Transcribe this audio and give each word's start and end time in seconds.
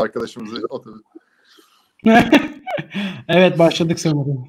arkadaşımızı 0.00 0.66
oturdu. 0.68 1.02
evet 3.28 3.58
başladık 3.58 4.00
sanırım. 4.00 4.48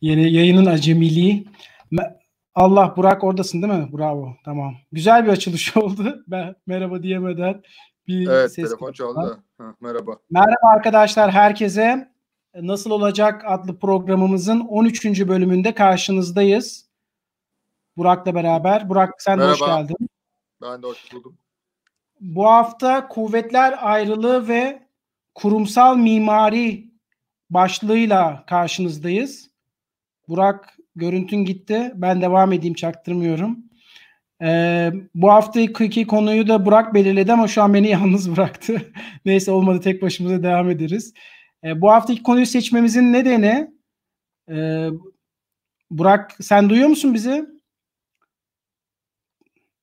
Yeni 0.00 0.32
yayının 0.32 0.66
acemiliği. 0.66 1.46
Allah 2.54 2.94
Burak 2.96 3.24
oradasın 3.24 3.62
değil 3.62 3.72
mi? 3.72 3.88
Bravo. 3.92 4.36
Tamam. 4.44 4.74
Güzel 4.92 5.24
bir 5.24 5.30
açılış 5.30 5.76
oldu. 5.76 6.24
Ben 6.26 6.54
merhaba 6.66 7.02
diyemeden 7.02 7.62
bir 8.06 8.28
evet, 8.28 8.52
ses 8.54 8.64
telefon 8.64 8.92
çaldı. 8.92 9.42
Ha, 9.58 9.74
merhaba. 9.80 10.16
Merhaba 10.30 10.68
arkadaşlar 10.76 11.30
herkese. 11.30 12.16
Nasıl 12.54 12.90
olacak 12.90 13.42
adlı 13.46 13.78
programımızın 13.78 14.60
13. 14.60 15.04
bölümünde 15.28 15.74
karşınızdayız. 15.74 16.86
Burak'la 17.96 18.34
beraber. 18.34 18.88
Burak 18.88 19.14
sen 19.18 19.38
merhaba. 19.38 19.56
de 19.56 19.60
hoş 19.60 19.70
geldin. 19.70 20.08
Ben 20.62 20.82
de 20.82 20.86
hoş 20.86 21.12
buldum. 21.12 21.38
Bu 22.20 22.46
hafta 22.46 23.08
kuvvetler 23.08 23.74
ayrılığı 23.80 24.48
ve 24.48 24.82
kurumsal 25.34 25.96
mimari 25.96 26.90
başlığıyla 27.50 28.44
karşınızdayız. 28.46 29.50
Burak 30.28 30.76
görüntün 30.96 31.44
gitti. 31.44 31.92
Ben 31.94 32.22
devam 32.22 32.52
edeyim 32.52 32.74
çaktırmıyorum. 32.74 33.58
Ee, 34.42 34.92
bu 35.14 35.32
haftaki 35.32 36.06
konuyu 36.06 36.48
da 36.48 36.66
Burak 36.66 36.94
belirledi 36.94 37.32
ama 37.32 37.48
şu 37.48 37.62
an 37.62 37.74
beni 37.74 37.88
yalnız 37.90 38.36
bıraktı. 38.36 38.92
Neyse 39.24 39.50
olmadı 39.50 39.80
tek 39.80 40.02
başımıza 40.02 40.42
devam 40.42 40.70
ederiz. 40.70 41.14
Ee, 41.64 41.80
bu 41.80 41.90
haftaki 41.90 42.22
konuyu 42.22 42.46
seçmemizin 42.46 43.12
nedeni 43.12 43.70
e, 44.50 44.88
Burak 45.90 46.36
sen 46.40 46.70
duyuyor 46.70 46.88
musun 46.88 47.14
bizi? 47.14 47.46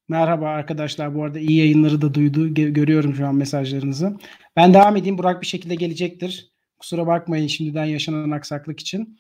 Merhaba 0.07 0.49
arkadaşlar. 0.49 1.16
Bu 1.16 1.23
arada 1.23 1.39
iyi 1.39 1.57
yayınları 1.57 2.02
da 2.02 2.13
duydu. 2.13 2.53
Görüyorum 2.53 3.16
şu 3.16 3.27
an 3.27 3.35
mesajlarınızı. 3.35 4.17
Ben 4.55 4.73
devam 4.73 4.95
edeyim. 4.95 5.17
Burak 5.17 5.41
bir 5.41 5.48
şekilde 5.48 5.75
gelecektir. 5.75 6.52
Kusura 6.80 7.07
bakmayın 7.07 7.48
şimdiden 7.48 7.85
yaşanan 7.85 8.31
aksaklık 8.31 8.80
için. 8.80 9.19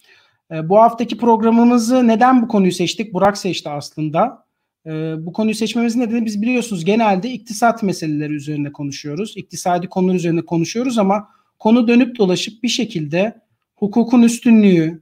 E, 0.51 0.69
bu 0.69 0.79
haftaki 0.79 1.17
programımızı 1.17 2.07
neden 2.07 2.41
bu 2.41 2.47
konuyu 2.47 2.71
seçtik? 2.71 3.13
Burak 3.13 3.37
seçti 3.37 3.69
aslında. 3.69 4.45
E, 4.85 4.91
bu 5.25 5.33
konuyu 5.33 5.55
seçmemizin 5.55 5.99
nedeni 5.99 6.25
biz 6.25 6.41
biliyorsunuz 6.41 6.85
genelde 6.85 7.29
iktisat 7.29 7.83
meseleleri 7.83 8.33
üzerine 8.33 8.71
konuşuyoruz. 8.71 9.33
İktisadi 9.37 9.89
konular 9.89 10.15
üzerine 10.15 10.41
konuşuyoruz 10.41 10.97
ama 10.97 11.29
konu 11.59 11.87
dönüp 11.87 12.17
dolaşıp 12.17 12.63
bir 12.63 12.69
şekilde 12.69 13.41
hukukun 13.75 14.21
üstünlüğü, 14.21 15.01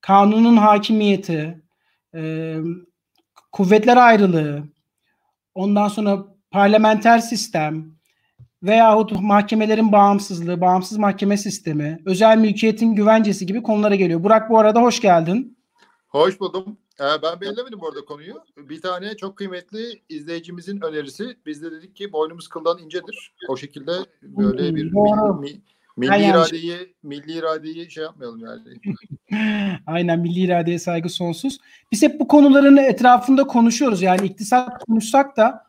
kanunun 0.00 0.56
hakimiyeti, 0.56 1.62
kuvvetler 3.52 3.96
ayrılığı, 3.96 4.62
ondan 5.54 5.88
sonra 5.88 6.24
parlamenter 6.50 7.18
sistem 7.18 7.98
veyahut 8.62 9.12
mahkemelerin 9.20 9.92
bağımsızlığı, 9.92 10.60
bağımsız 10.60 10.98
mahkeme 10.98 11.36
sistemi, 11.36 12.02
özel 12.06 12.38
mülkiyetin 12.38 12.94
güvencesi 12.94 13.46
gibi 13.46 13.62
konulara 13.62 13.94
geliyor. 13.94 14.22
Burak 14.22 14.50
bu 14.50 14.58
arada 14.58 14.82
hoş 14.82 15.00
geldin. 15.00 15.58
Hoş 16.08 16.40
buldum. 16.40 16.78
Ee, 17.00 17.22
ben 17.22 17.40
belirlemedim 17.40 17.80
bu 17.80 17.88
arada 17.88 18.04
konuyu. 18.04 18.34
Bir 18.56 18.80
tane 18.80 19.16
çok 19.16 19.36
kıymetli 19.36 20.02
izleyicimizin 20.08 20.80
önerisi. 20.80 21.36
Biz 21.46 21.62
de 21.62 21.72
dedik 21.72 21.96
ki 21.96 22.12
boynumuz 22.12 22.48
kıldan 22.48 22.78
incedir. 22.78 23.34
O 23.48 23.56
şekilde 23.56 23.92
böyle 24.22 24.74
bir 24.74 24.84
mi, 24.84 25.40
mi, 25.40 25.62
milli 25.98 26.10
ben 26.10 26.20
iradeyi 26.20 26.66
yanlış. 26.66 26.86
milli 27.02 27.32
iradeyi 27.32 27.90
şey 27.90 28.04
yapmayalım 28.04 28.40
yani. 28.44 28.60
Aynen 29.86 30.18
milli 30.18 30.40
iradeye 30.40 30.78
saygı 30.78 31.08
sonsuz. 31.08 31.58
Biz 31.92 32.02
hep 32.02 32.20
bu 32.20 32.28
konuların 32.28 32.76
etrafında 32.76 33.46
konuşuyoruz. 33.46 34.02
Yani 34.02 34.26
iktisat 34.26 34.84
konuşsak 34.84 35.36
da 35.36 35.64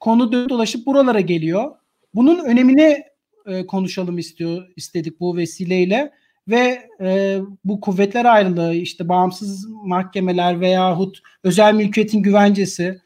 konu 0.00 0.32
dönüp 0.32 0.50
dolaşıp 0.50 0.86
buralara 0.86 1.20
geliyor. 1.20 1.70
Bunun 2.14 2.44
önemini 2.44 3.02
e, 3.46 3.66
konuşalım 3.66 4.18
istiyor 4.18 4.68
istedik 4.76 5.20
bu 5.20 5.36
vesileyle 5.36 6.12
ve 6.48 6.88
e, 7.00 7.38
bu 7.64 7.80
kuvvetler 7.80 8.24
ayrılığı 8.24 8.74
işte 8.74 9.08
bağımsız 9.08 9.68
mahkemeler 9.68 10.60
veyahut 10.60 11.18
özel 11.44 11.74
mülkiyetin 11.74 12.22
güvencesi 12.22 13.00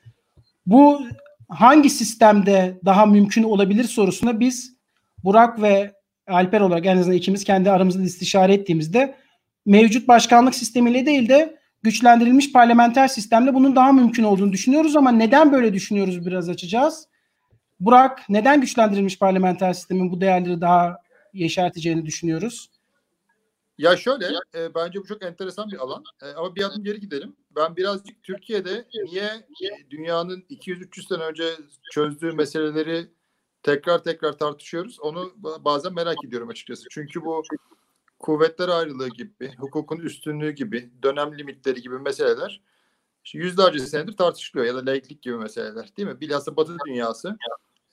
bu 0.66 1.00
hangi 1.48 1.91
sistemde 1.91 2.81
daha 2.84 3.06
mümkün 3.06 3.43
olabilir 3.43 3.84
sorusuna 3.84 4.41
biz 4.41 4.76
Burak 5.25 5.62
ve 5.62 5.95
Alper 6.26 6.60
olarak 6.60 6.87
en 6.87 6.97
azından 6.97 7.16
ikimiz 7.16 7.44
kendi 7.44 7.70
aramızda 7.70 8.03
istişare 8.03 8.54
ettiğimizde 8.54 9.14
mevcut 9.66 10.09
başkanlık 10.09 10.54
sistemiyle 10.54 11.06
değil 11.06 11.28
de 11.28 11.59
güçlendirilmiş 11.82 12.53
parlamenter 12.53 13.09
sistemle 13.09 13.54
bunun 13.54 13.76
daha 13.76 13.92
mümkün 13.92 14.25
olduğunu 14.25 14.53
düşünüyoruz 14.53 14.97
ama 14.97 15.12
neden 15.12 15.53
böyle 15.53 15.75
düşünüyoruz 15.75 16.26
biraz 16.26 16.48
açacağız. 16.48 17.09
Burak 17.81 18.22
neden 18.28 18.60
güçlendirilmiş 18.60 19.19
parlamenter 19.19 19.72
sistemin 19.72 20.12
bu 20.12 20.20
değerleri 20.20 20.60
daha 20.60 20.97
yeşerteceğini 21.32 22.06
düşünüyoruz? 22.06 22.70
Ya 23.78 23.97
şöyle, 23.97 24.26
e, 24.54 24.75
bence 24.75 24.98
bu 24.98 25.04
çok 25.04 25.25
enteresan 25.25 25.70
bir 25.70 25.76
alan. 25.76 26.04
E, 26.22 26.26
ama 26.26 26.56
bir 26.56 26.64
adım 26.64 26.84
geri 26.84 27.00
gidelim. 27.00 27.37
Ben 27.56 27.76
birazcık 27.76 28.22
Türkiye'de 28.22 28.87
niye 29.04 29.25
e, 29.25 29.91
dünyanın 29.91 30.44
200-300 30.50 31.08
sene 31.08 31.22
önce 31.22 31.44
çözdüğü 31.93 32.32
meseleleri 32.32 33.10
tekrar 33.66 34.03
tekrar 34.03 34.38
tartışıyoruz. 34.38 35.00
Onu 35.00 35.32
bazen 35.60 35.94
merak 35.94 36.25
ediyorum 36.25 36.49
açıkçası. 36.49 36.87
Çünkü 36.91 37.25
bu 37.25 37.43
kuvvetler 38.19 38.69
ayrılığı 38.69 39.09
gibi, 39.09 39.54
hukukun 39.59 39.97
üstünlüğü 39.97 40.50
gibi, 40.50 40.91
dönem 41.03 41.38
limitleri 41.38 41.82
gibi 41.82 41.99
meseleler 41.99 42.62
yüzlerce 43.32 43.78
senedir 43.78 44.16
tartışılıyor 44.16 44.66
ya 44.66 44.75
da 44.75 44.91
laiklik 44.91 45.22
gibi 45.22 45.37
meseleler 45.37 45.97
değil 45.97 46.09
mi? 46.09 46.21
Bilhassa 46.21 46.56
Batı 46.56 46.76
dünyası 46.87 47.37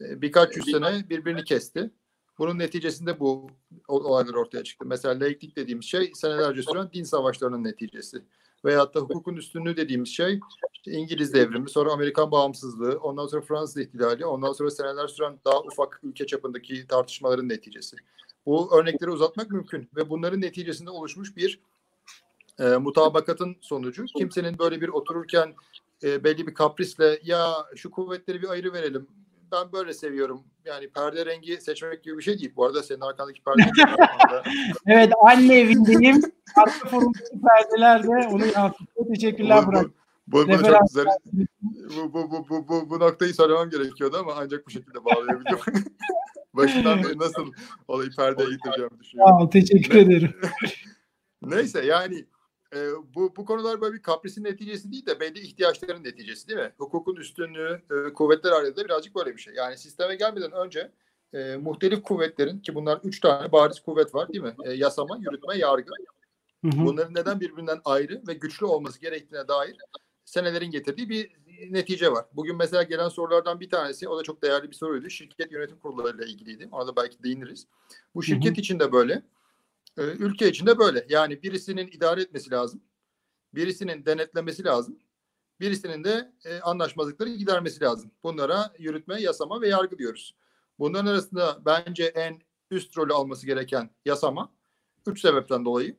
e, 0.01 0.21
birkaç 0.21 0.57
yüz 0.57 0.65
sene 0.65 1.09
birbirini 1.09 1.43
kesti. 1.43 1.91
Bunun 2.37 2.59
neticesinde 2.59 3.19
bu 3.19 3.51
olaylar 3.87 4.33
ortaya 4.33 4.63
çıktı. 4.63 4.85
Mesela 4.85 5.19
laiklik 5.19 5.55
dediğimiz 5.55 5.85
şey 5.85 6.11
senelerce 6.13 6.63
süren 6.63 6.89
din 6.93 7.03
savaşlarının 7.03 7.63
neticesi. 7.63 8.23
Veyahut 8.65 8.95
da 8.95 8.99
hukukun 8.99 9.35
üstünlüğü 9.35 9.77
dediğimiz 9.77 10.09
şey 10.09 10.39
işte 10.73 10.91
İngiliz 10.91 11.33
devrimi, 11.33 11.69
sonra 11.69 11.91
Amerikan 11.91 12.31
bağımsızlığı, 12.31 12.97
ondan 12.97 13.27
sonra 13.27 13.41
Fransız 13.41 13.77
ihtilali, 13.77 14.25
ondan 14.25 14.53
sonra 14.53 14.71
seneler 14.71 15.07
süren 15.07 15.39
daha 15.45 15.61
ufak 15.61 15.99
ülke 16.03 16.27
çapındaki 16.27 16.87
tartışmaların 16.87 17.49
neticesi. 17.49 17.97
Bu 18.45 18.79
örnekleri 18.79 19.11
uzatmak 19.11 19.51
mümkün 19.51 19.89
ve 19.95 20.09
bunların 20.09 20.41
neticesinde 20.41 20.89
oluşmuş 20.89 21.37
bir 21.37 21.59
e, 22.59 22.63
mutabakatın 22.63 23.55
sonucu. 23.61 24.05
Kimsenin 24.05 24.59
böyle 24.59 24.81
bir 24.81 24.89
otururken 24.89 25.53
e, 26.03 26.23
belli 26.23 26.47
bir 26.47 26.53
kaprisle 26.53 27.19
ya 27.23 27.53
şu 27.75 27.91
kuvvetleri 27.91 28.41
bir 28.41 28.49
ayrı 28.49 28.73
verelim. 28.73 29.07
Ben 29.53 29.71
böyle 29.71 29.93
seviyorum. 29.93 30.43
Yani 30.65 30.89
perde 30.89 31.25
rengi 31.25 31.61
seçmek 31.61 32.03
gibi 32.03 32.17
bir 32.17 32.23
şey 32.23 32.39
değil. 32.39 32.53
Bu 32.55 32.65
arada 32.65 32.83
senin 32.83 33.01
arkandaki 33.01 33.41
perde 33.43 33.61
Evet 34.87 35.13
anne 35.21 35.59
evindeyim. 35.59 36.21
Arka 36.55 36.89
forumdaki 36.89 37.41
perdeler 37.41 38.03
de 38.03 38.27
onu 38.27 38.45
yansıtıyor. 38.45 39.07
Teşekkürler 39.15 39.67
Burak. 39.67 39.85
Bu, 40.27 40.47
bu, 40.47 40.51
çok 40.51 40.81
güzel. 40.87 41.05
Bu, 41.95 42.13
bu, 42.13 42.31
bu, 42.31 42.49
bu, 42.49 42.67
bu, 42.67 42.89
bu 42.89 42.99
noktayı 42.99 43.33
söylemem 43.33 43.69
gerekiyordu 43.69 44.17
ama 44.19 44.33
ancak 44.37 44.67
bu 44.67 44.71
şekilde 44.71 45.05
bağlayabildim. 45.05 45.57
Başından 46.53 47.03
beri 47.03 47.19
nasıl 47.19 47.51
olayı 47.87 48.09
perdeye 48.17 48.49
getireceğim 48.49 48.89
düşünüyorum. 48.99 49.35
Ol, 49.35 49.49
teşekkür 49.49 49.95
ederim. 49.95 50.33
Neyse 51.41 51.85
yani 51.85 52.25
e, 52.75 52.91
bu, 53.15 53.35
bu 53.35 53.45
konular 53.45 53.81
böyle 53.81 53.95
bir 53.95 54.01
kaprisin 54.01 54.43
neticesi 54.43 54.91
değil 54.91 55.05
de 55.05 55.19
belli 55.19 55.39
ihtiyaçların 55.39 56.03
neticesi 56.03 56.47
değil 56.47 56.59
mi? 56.59 56.73
Hukukun 56.77 57.15
üstünlüğü, 57.15 57.81
e, 57.91 58.13
kuvvetler 58.13 58.51
arasında 58.51 58.85
birazcık 58.85 59.15
böyle 59.15 59.35
bir 59.35 59.41
şey. 59.41 59.53
Yani 59.53 59.77
sisteme 59.77 60.15
gelmeden 60.15 60.51
önce 60.51 60.91
e, 61.33 61.55
muhtelif 61.55 62.03
kuvvetlerin 62.03 62.59
ki 62.59 62.75
bunlar 62.75 62.99
üç 63.03 63.19
tane 63.19 63.51
bariz 63.51 63.79
kuvvet 63.79 64.15
var 64.15 64.29
değil 64.29 64.43
mi? 64.43 64.55
E, 64.65 64.73
yasama, 64.73 65.17
yürütme, 65.17 65.57
yargı. 65.57 65.91
Hı 66.65 66.67
hı. 66.67 66.85
Bunların 66.85 67.13
neden 67.13 67.39
birbirinden 67.39 67.81
ayrı 67.85 68.21
ve 68.27 68.33
güçlü 68.33 68.65
olması 68.65 69.01
gerektiğine 69.01 69.47
dair 69.47 69.75
senelerin 70.25 70.71
getirdiği 70.71 71.09
bir 71.09 71.31
netice 71.69 72.11
var. 72.11 72.25
Bugün 72.33 72.55
mesela 72.55 72.83
gelen 72.83 73.09
sorulardan 73.09 73.59
bir 73.59 73.69
tanesi, 73.69 74.09
o 74.09 74.19
da 74.19 74.23
çok 74.23 74.43
değerli 74.43 74.71
bir 74.71 74.75
soruydu. 74.75 75.09
Şirket 75.09 75.51
yönetim 75.51 75.79
kurullarıyla 75.79 76.25
ilgiliydi. 76.25 76.69
Ona 76.71 76.87
da 76.87 76.95
belki 76.95 77.23
değiniriz. 77.23 77.67
Bu 78.15 78.23
şirket 78.23 78.51
hı 78.51 78.55
hı. 78.55 78.59
için 78.59 78.79
de 78.79 78.91
böyle. 78.91 79.23
Ee, 79.97 80.01
ülke 80.01 80.49
içinde 80.49 80.79
böyle. 80.79 81.05
Yani 81.09 81.43
birisinin 81.43 81.87
idare 81.87 82.21
etmesi 82.21 82.51
lazım. 82.51 82.81
Birisinin 83.53 84.05
denetlemesi 84.05 84.63
lazım. 84.63 84.99
Birisinin 85.59 86.03
de 86.03 86.31
e, 86.45 86.59
anlaşmazlıkları 86.59 87.29
gidermesi 87.29 87.81
lazım. 87.81 88.11
Bunlara 88.23 88.73
yürütme, 88.79 89.21
yasama 89.21 89.61
ve 89.61 89.67
yargı 89.67 89.97
diyoruz. 89.97 90.35
Bunların 90.79 91.05
arasında 91.05 91.61
bence 91.65 92.03
en 92.03 92.41
üst 92.71 92.97
rolü 92.97 93.13
alması 93.13 93.45
gereken 93.45 93.89
yasama. 94.05 94.51
Üç 95.07 95.21
sebepten 95.21 95.65
dolayı. 95.65 95.97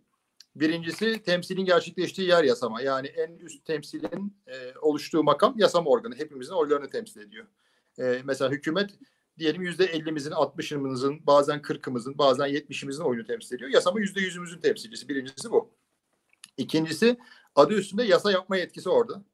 Birincisi 0.56 1.23
temsilin 1.23 1.64
gerçekleştiği 1.64 2.29
yer 2.29 2.44
yasama. 2.44 2.81
Yani 2.81 3.06
en 3.06 3.38
üst 3.38 3.64
temsilin 3.64 4.37
e, 4.46 4.79
oluştuğu 4.81 5.23
makam 5.23 5.55
yasama 5.58 5.91
organı. 5.91 6.14
Hepimizin 6.14 6.52
oylarını 6.52 6.91
temsil 6.91 7.20
ediyor. 7.20 7.46
E, 7.99 8.23
mesela 8.25 8.50
hükümet 8.50 8.91
diyelim 9.38 9.62
yüzde 9.62 9.84
ellimizin, 9.84 10.31
altmışımızın, 10.31 11.26
bazen 11.26 11.62
kırkımızın, 11.62 12.19
bazen 12.19 12.46
yetmişimizin 12.46 13.02
oyunu 13.02 13.26
temsil 13.26 13.56
ediyor. 13.56 13.70
Yasama 13.70 14.00
yüzde 14.00 14.20
yüzümüzün 14.20 14.60
temsilcisi. 14.60 15.08
Birincisi 15.08 15.50
bu. 15.50 15.70
İkincisi 16.56 17.19
adı 17.54 17.75
üstünde 17.75 18.02
yasa 18.02 18.32
yapma 18.32 18.56
yetkisi 18.56 18.88
orada. 18.88 19.25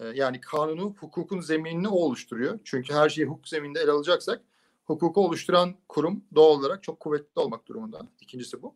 Ee, 0.00 0.04
yani 0.06 0.40
kanunu, 0.40 0.94
hukukun 1.00 1.40
zeminini 1.40 1.88
oluşturuyor. 1.88 2.58
Çünkü 2.64 2.94
her 2.94 3.08
şeyi 3.08 3.26
hukuk 3.26 3.48
zemininde 3.48 3.80
ele 3.80 3.90
alacaksak 3.90 4.42
hukuku 4.84 5.26
oluşturan 5.26 5.74
kurum 5.88 6.24
doğal 6.34 6.58
olarak 6.58 6.82
çok 6.82 7.00
kuvvetli 7.00 7.40
olmak 7.40 7.66
durumunda. 7.66 8.08
İkincisi 8.20 8.62
bu. 8.62 8.74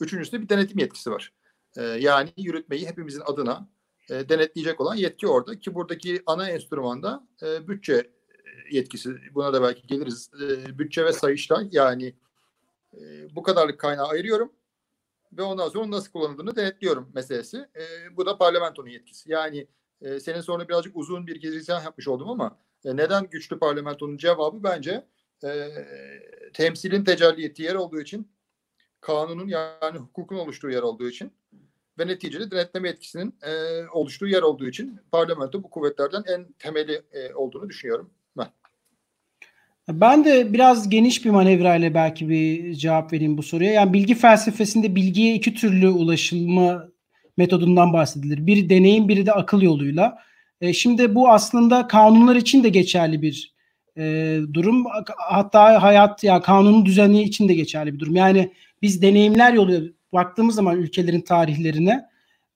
Üçüncüsü 0.00 0.32
de 0.32 0.42
bir 0.42 0.48
denetim 0.48 0.78
yetkisi 0.78 1.10
var. 1.10 1.32
E, 1.76 1.82
yani 1.82 2.32
yürütmeyi 2.36 2.88
hepimizin 2.88 3.22
adına 3.26 3.68
e, 4.10 4.28
denetleyecek 4.28 4.80
olan 4.80 4.94
yetki 4.94 5.28
orada 5.28 5.58
ki 5.58 5.74
buradaki 5.74 6.22
ana 6.26 6.50
enstrümanda 6.50 7.26
e, 7.42 7.68
bütçe 7.68 8.10
yetkisi. 8.70 9.16
Buna 9.34 9.52
da 9.52 9.62
belki 9.62 9.86
geliriz. 9.86 10.30
E, 10.34 10.78
bütçe 10.78 11.04
ve 11.04 11.12
sayıştay 11.12 11.68
yani 11.72 12.14
e, 12.94 13.00
bu 13.36 13.42
kadarlık 13.42 13.80
kaynağı 13.80 14.06
ayırıyorum 14.06 14.52
ve 15.32 15.42
ondan 15.42 15.68
sonra 15.68 15.90
nasıl 15.90 16.12
kullanıldığını 16.12 16.56
denetliyorum 16.56 17.10
meselesi. 17.14 17.56
E, 17.56 18.16
bu 18.16 18.26
da 18.26 18.38
parlamentonun 18.38 18.88
yetkisi. 18.88 19.32
Yani 19.32 19.66
e, 20.00 20.20
senin 20.20 20.40
sonra 20.40 20.68
birazcık 20.68 20.96
uzun 20.96 21.26
bir 21.26 21.36
girizgah 21.36 21.84
yapmış 21.84 22.08
oldum 22.08 22.30
ama 22.30 22.58
e, 22.84 22.96
neden 22.96 23.26
güçlü 23.30 23.58
parlamentonun 23.58 24.16
cevabı 24.16 24.62
bence 24.62 25.06
e, 25.44 25.68
temsilin 26.54 27.04
tecelli 27.04 27.44
ettiği 27.44 27.62
yer 27.62 27.74
olduğu 27.74 28.00
için 28.00 28.30
kanunun 29.00 29.48
yani 29.48 29.98
hukukun 29.98 30.36
oluştuğu 30.36 30.70
yer 30.70 30.82
olduğu 30.82 31.08
için 31.08 31.32
ve 31.98 32.06
neticede 32.06 32.50
denetleme 32.50 32.88
etkisinin 32.88 33.38
e, 33.42 33.82
oluştuğu 33.88 34.26
yer 34.26 34.42
olduğu 34.42 34.66
için 34.66 35.00
parlamento 35.12 35.62
bu 35.62 35.70
kuvvetlerden 35.70 36.22
en 36.26 36.52
temeli 36.52 37.02
e, 37.12 37.34
olduğunu 37.34 37.68
düşünüyorum 37.68 38.10
ben. 39.88 40.24
De 40.24 40.52
biraz 40.52 40.88
geniş 40.88 41.24
bir 41.24 41.30
manevrayla 41.30 41.94
belki 41.94 42.28
bir 42.28 42.74
cevap 42.74 43.12
vereyim 43.12 43.38
bu 43.38 43.42
soruya. 43.42 43.72
Yani 43.72 43.92
bilgi 43.92 44.14
felsefesinde 44.14 44.96
bilgiye 44.96 45.34
iki 45.34 45.54
türlü 45.54 45.88
ulaşılma 45.88 46.88
metodundan 47.36 47.92
bahsedilir. 47.92 48.46
Biri 48.46 48.70
deneyim, 48.70 49.08
biri 49.08 49.26
de 49.26 49.32
akıl 49.32 49.62
yoluyla. 49.62 50.18
E, 50.60 50.72
şimdi 50.72 51.14
bu 51.14 51.28
aslında 51.28 51.86
kanunlar 51.86 52.36
için 52.36 52.64
de 52.64 52.68
geçerli 52.68 53.22
bir 53.22 53.54
e, 53.98 54.38
durum. 54.52 54.84
Hatta 55.16 55.82
hayat 55.82 56.24
ya 56.24 56.32
yani 56.32 56.42
kanunun 56.42 56.86
düzeni 56.86 57.22
için 57.22 57.48
de 57.48 57.54
geçerli 57.54 57.94
bir 57.94 57.98
durum. 57.98 58.16
Yani 58.16 58.52
biz 58.82 59.02
deneyimler 59.02 59.52
yolu 59.52 59.82
baktığımız 60.12 60.54
zaman 60.54 60.76
ülkelerin 60.76 61.20
tarihlerine 61.20 62.06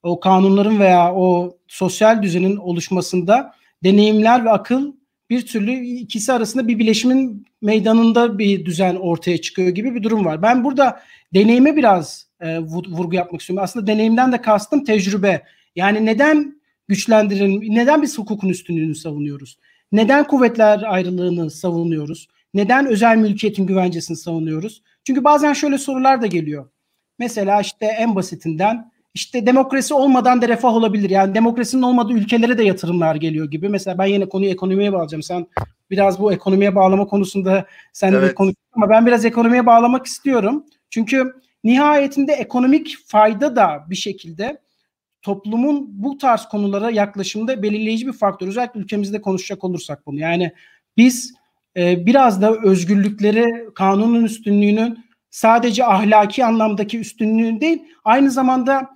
o 0.03 0.19
kanunların 0.19 0.79
veya 0.79 1.15
o 1.15 1.57
sosyal 1.67 2.21
düzenin 2.21 2.57
oluşmasında 2.57 3.53
deneyimler 3.83 4.45
ve 4.45 4.49
akıl 4.49 4.93
bir 5.31 5.45
türlü 5.45 5.85
ikisi 5.85 6.33
arasında 6.33 6.67
bir 6.67 6.79
bileşimin 6.79 7.45
meydanında 7.61 8.39
bir 8.39 8.65
düzen 8.65 8.95
ortaya 8.95 9.41
çıkıyor 9.41 9.69
gibi 9.69 9.95
bir 9.95 10.03
durum 10.03 10.25
var. 10.25 10.41
Ben 10.41 10.63
burada 10.63 11.01
deneyime 11.33 11.75
biraz 11.75 12.27
e, 12.39 12.59
vurgu 12.59 13.15
yapmak 13.15 13.41
istiyorum. 13.41 13.63
Aslında 13.63 13.87
deneyimden 13.87 14.31
de 14.31 14.41
kastım 14.41 14.83
tecrübe. 14.83 15.43
Yani 15.75 16.05
neden 16.05 16.61
güçlendirelim, 16.87 17.75
neden 17.75 18.01
biz 18.01 18.17
hukukun 18.17 18.49
üstünlüğünü 18.49 18.95
savunuyoruz? 18.95 19.57
Neden 19.91 20.27
kuvvetler 20.27 20.83
ayrılığını 20.93 21.51
savunuyoruz? 21.51 22.27
Neden 22.53 22.85
özel 22.85 23.17
mülkiyetin 23.17 23.67
güvencesini 23.67 24.17
savunuyoruz? 24.17 24.83
Çünkü 25.03 25.23
bazen 25.23 25.53
şöyle 25.53 25.77
sorular 25.77 26.21
da 26.21 26.27
geliyor. 26.27 26.69
Mesela 27.19 27.61
işte 27.61 27.85
en 27.85 28.15
basitinden 28.15 28.91
işte 29.13 29.45
demokrasi 29.45 29.93
olmadan 29.93 30.41
da 30.41 30.47
refah 30.47 30.73
olabilir. 30.73 31.09
Yani 31.09 31.35
demokrasinin 31.35 31.81
olmadığı 31.81 32.13
ülkelere 32.13 32.57
de 32.57 32.63
yatırımlar 32.63 33.15
geliyor 33.15 33.51
gibi. 33.51 33.69
Mesela 33.69 33.97
ben 33.97 34.05
yine 34.05 34.29
konuyu 34.29 34.51
ekonomiye 34.51 34.93
bağlayacağım. 34.93 35.23
Sen 35.23 35.47
biraz 35.89 36.19
bu 36.19 36.33
ekonomiye 36.33 36.75
bağlama 36.75 37.07
konusunda 37.07 37.65
sen 37.93 38.13
evet. 38.13 38.29
de 38.29 38.35
konuştun 38.35 38.63
ama 38.73 38.89
ben 38.89 39.05
biraz 39.05 39.25
ekonomiye 39.25 39.65
bağlamak 39.65 40.05
istiyorum. 40.05 40.65
Çünkü 40.89 41.35
nihayetinde 41.63 42.33
ekonomik 42.33 42.97
fayda 43.07 43.55
da 43.55 43.85
bir 43.89 43.95
şekilde 43.95 44.61
toplumun 45.21 45.87
bu 45.89 46.17
tarz 46.17 46.45
konulara 46.45 46.89
yaklaşımında 46.89 47.63
belirleyici 47.63 48.07
bir 48.07 48.13
faktör. 48.13 48.47
Özellikle 48.47 48.79
ülkemizde 48.79 49.21
konuşacak 49.21 49.63
olursak 49.63 50.05
bunu. 50.05 50.19
Yani 50.19 50.51
biz 50.97 51.33
e, 51.77 52.05
biraz 52.05 52.41
da 52.41 52.55
özgürlükleri, 52.55 53.73
kanunun 53.75 54.23
üstünlüğünün 54.23 55.05
sadece 55.29 55.85
ahlaki 55.85 56.45
anlamdaki 56.45 56.99
üstünlüğün 56.99 57.61
değil, 57.61 57.83
aynı 58.03 58.31
zamanda 58.31 58.89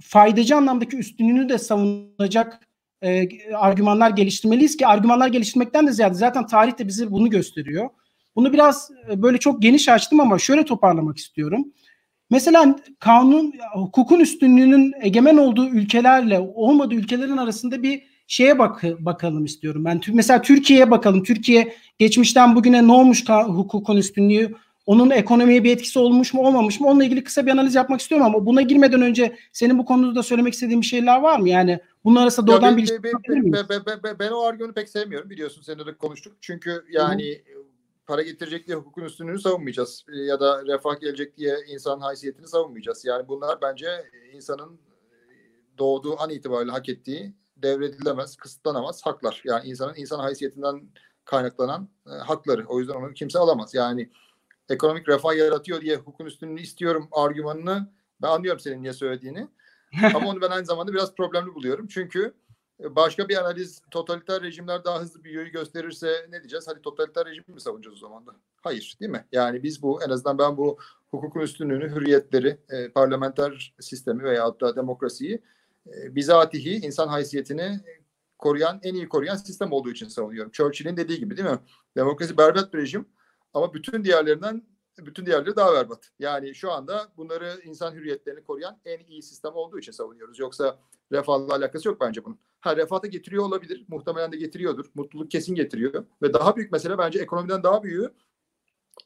faydacı 0.00 0.56
anlamdaki 0.56 0.96
üstünlüğünü 0.96 1.48
de 1.48 1.58
savunacak 1.58 2.60
e, 3.02 3.28
argümanlar 3.54 4.10
geliştirmeliyiz 4.10 4.76
ki 4.76 4.86
argümanlar 4.86 5.28
geliştirmekten 5.28 5.86
de 5.86 5.92
ziyade 5.92 6.14
zaten 6.14 6.46
tarih 6.46 6.78
de 6.78 6.88
bize 6.88 7.10
bunu 7.10 7.30
gösteriyor. 7.30 7.90
Bunu 8.36 8.52
biraz 8.52 8.90
e, 9.10 9.22
böyle 9.22 9.38
çok 9.38 9.62
geniş 9.62 9.88
açtım 9.88 10.20
ama 10.20 10.38
şöyle 10.38 10.64
toparlamak 10.64 11.18
istiyorum. 11.18 11.72
Mesela 12.30 12.76
kanun, 12.98 13.52
hukukun 13.74 14.20
üstünlüğünün 14.20 14.92
egemen 15.02 15.36
olduğu 15.36 15.68
ülkelerle 15.68 16.40
olmadığı 16.40 16.94
ülkelerin 16.94 17.36
arasında 17.36 17.82
bir 17.82 18.02
şeye 18.26 18.58
bak 18.58 18.82
bakalım 18.98 19.44
istiyorum. 19.44 19.84
Ben 19.84 20.00
mesela 20.12 20.42
Türkiye'ye 20.42 20.90
bakalım. 20.90 21.22
Türkiye 21.22 21.74
geçmişten 21.98 22.56
bugüne 22.56 22.86
ne 22.86 22.92
olmuş 22.92 23.28
hukukun 23.28 23.96
üstünlüğü? 23.96 24.54
Onun 24.86 25.10
ekonomiye 25.10 25.64
bir 25.64 25.72
etkisi 25.72 25.98
olmuş 25.98 26.34
mu 26.34 26.46
olmamış 26.46 26.80
mı? 26.80 26.88
Onunla 26.88 27.04
ilgili 27.04 27.24
kısa 27.24 27.46
bir 27.46 27.50
analiz 27.50 27.74
yapmak 27.74 28.00
istiyorum 28.00 28.26
ama 28.26 28.46
buna 28.46 28.62
girmeden 28.62 29.02
önce 29.02 29.36
senin 29.52 29.78
bu 29.78 29.84
konuda 29.84 30.14
da 30.14 30.22
söylemek 30.22 30.54
istediğin 30.54 30.80
bir 30.80 30.86
şeyler 30.86 31.20
var 31.20 31.38
mı? 31.38 31.48
Yani 31.48 31.80
bunun 32.04 32.16
arasında 32.16 32.46
doğrudan 32.46 32.76
bir 32.76 32.90
ben, 33.02 33.12
ben, 33.28 33.52
ben, 33.68 33.82
ben, 33.86 33.98
ben, 34.04 34.18
ben 34.18 34.30
o 34.30 34.40
argümanı 34.40 34.74
pek 34.74 34.88
sevmiyorum 34.88 35.30
biliyorsun 35.30 35.62
seninle 35.62 35.86
de 35.86 35.96
konuştuk. 35.96 36.36
Çünkü 36.40 36.84
yani 36.90 37.42
Hı-hı. 37.46 37.64
para 38.06 38.22
getirecek 38.22 38.66
diye 38.66 38.76
hukukun 38.76 39.02
üstünlüğünü 39.02 39.40
savunmayacağız. 39.40 40.04
Ya 40.08 40.40
da 40.40 40.66
refah 40.66 41.00
gelecek 41.00 41.36
diye 41.36 41.56
insan 41.68 42.00
haysiyetini 42.00 42.48
savunmayacağız. 42.48 43.04
Yani 43.04 43.28
bunlar 43.28 43.58
bence 43.62 43.88
insanın 44.34 44.78
doğduğu 45.78 46.20
an 46.20 46.30
itibariyle 46.30 46.72
hak 46.72 46.88
ettiği 46.88 47.34
devredilemez, 47.56 48.36
kısıtlanamaz 48.36 49.06
haklar. 49.06 49.42
Yani 49.44 49.68
insanın 49.68 49.94
insan 49.96 50.18
haysiyetinden 50.18 50.82
kaynaklanan 51.24 51.88
e, 52.06 52.10
hakları. 52.10 52.64
O 52.66 52.80
yüzden 52.80 52.94
onu 52.94 53.14
kimse 53.14 53.38
alamaz. 53.38 53.74
Yani 53.74 54.10
ekonomik 54.68 55.08
refah 55.08 55.36
yaratıyor 55.36 55.80
diye 55.80 55.96
hukukun 55.96 56.26
üstünlüğünü 56.26 56.60
istiyorum 56.60 57.08
argümanını 57.12 57.92
ben 58.22 58.28
anlıyorum 58.28 58.60
senin 58.60 58.82
niye 58.82 58.92
söylediğini. 58.92 59.48
Ama 60.14 60.28
onu 60.28 60.40
ben 60.40 60.50
aynı 60.50 60.66
zamanda 60.66 60.92
biraz 60.92 61.14
problemli 61.14 61.54
buluyorum. 61.54 61.86
Çünkü 61.86 62.34
e, 62.80 62.96
başka 62.96 63.28
bir 63.28 63.36
analiz 63.36 63.82
totaliter 63.90 64.42
rejimler 64.42 64.84
daha 64.84 65.00
hızlı 65.00 65.24
bir 65.24 65.30
yönü 65.30 65.48
gösterirse 65.48 66.26
ne 66.30 66.40
diyeceğiz? 66.40 66.68
Hadi 66.68 66.82
totaliter 66.82 67.26
rejimi 67.26 67.54
mi 67.54 67.60
savunacağız 67.60 67.96
o 67.96 68.00
zaman 68.00 68.26
da? 68.26 68.30
Hayır 68.62 68.96
değil 69.00 69.12
mi? 69.12 69.24
Yani 69.32 69.62
biz 69.62 69.82
bu 69.82 70.02
en 70.02 70.10
azından 70.10 70.38
ben 70.38 70.56
bu 70.56 70.78
hukukun 71.10 71.40
üstünlüğünü, 71.40 71.90
hürriyetleri, 71.90 72.58
e, 72.68 72.88
parlamenter 72.88 73.74
sistemi 73.80 74.22
veya 74.22 74.60
da 74.60 74.76
demokrasiyi 74.76 75.42
e, 75.86 76.14
bizatihi 76.14 76.74
insan 76.86 77.08
haysiyetini 77.08 77.80
koruyan, 78.38 78.80
en 78.82 78.94
iyi 78.94 79.08
koruyan 79.08 79.36
sistem 79.36 79.72
olduğu 79.72 79.90
için 79.90 80.08
savunuyorum. 80.08 80.52
Churchill'in 80.52 80.96
dediği 80.96 81.18
gibi 81.18 81.36
değil 81.36 81.48
mi? 81.48 81.58
Demokrasi 81.96 82.38
berbat 82.38 82.74
bir 82.74 82.78
rejim 82.78 83.06
ama 83.54 83.74
bütün 83.74 84.04
diğerlerinden 84.04 84.62
bütün 84.98 85.26
diğerleri 85.26 85.56
daha 85.56 85.74
berbat. 85.74 86.10
Yani 86.18 86.54
şu 86.54 86.72
anda 86.72 87.08
bunları 87.16 87.60
insan 87.64 87.92
hürriyetlerini 87.94 88.44
koruyan 88.44 88.80
en 88.84 88.98
iyi 88.98 89.22
sistem 89.22 89.54
olduğu 89.54 89.78
için 89.78 89.92
savunuyoruz. 89.92 90.38
Yoksa 90.38 90.78
refahla 91.12 91.54
alakası 91.54 91.88
yok 91.88 92.00
bence 92.00 92.24
bunun. 92.24 92.38
Ha 92.60 92.76
refah 92.76 93.02
da 93.02 93.06
getiriyor 93.06 93.44
olabilir. 93.44 93.84
Muhtemelen 93.88 94.32
de 94.32 94.36
getiriyordur. 94.36 94.86
Mutluluk 94.94 95.30
kesin 95.30 95.54
getiriyor. 95.54 96.04
Ve 96.22 96.32
daha 96.32 96.56
büyük 96.56 96.72
mesele 96.72 96.98
bence 96.98 97.18
ekonomiden 97.18 97.62
daha 97.62 97.82
büyüğü 97.82 98.14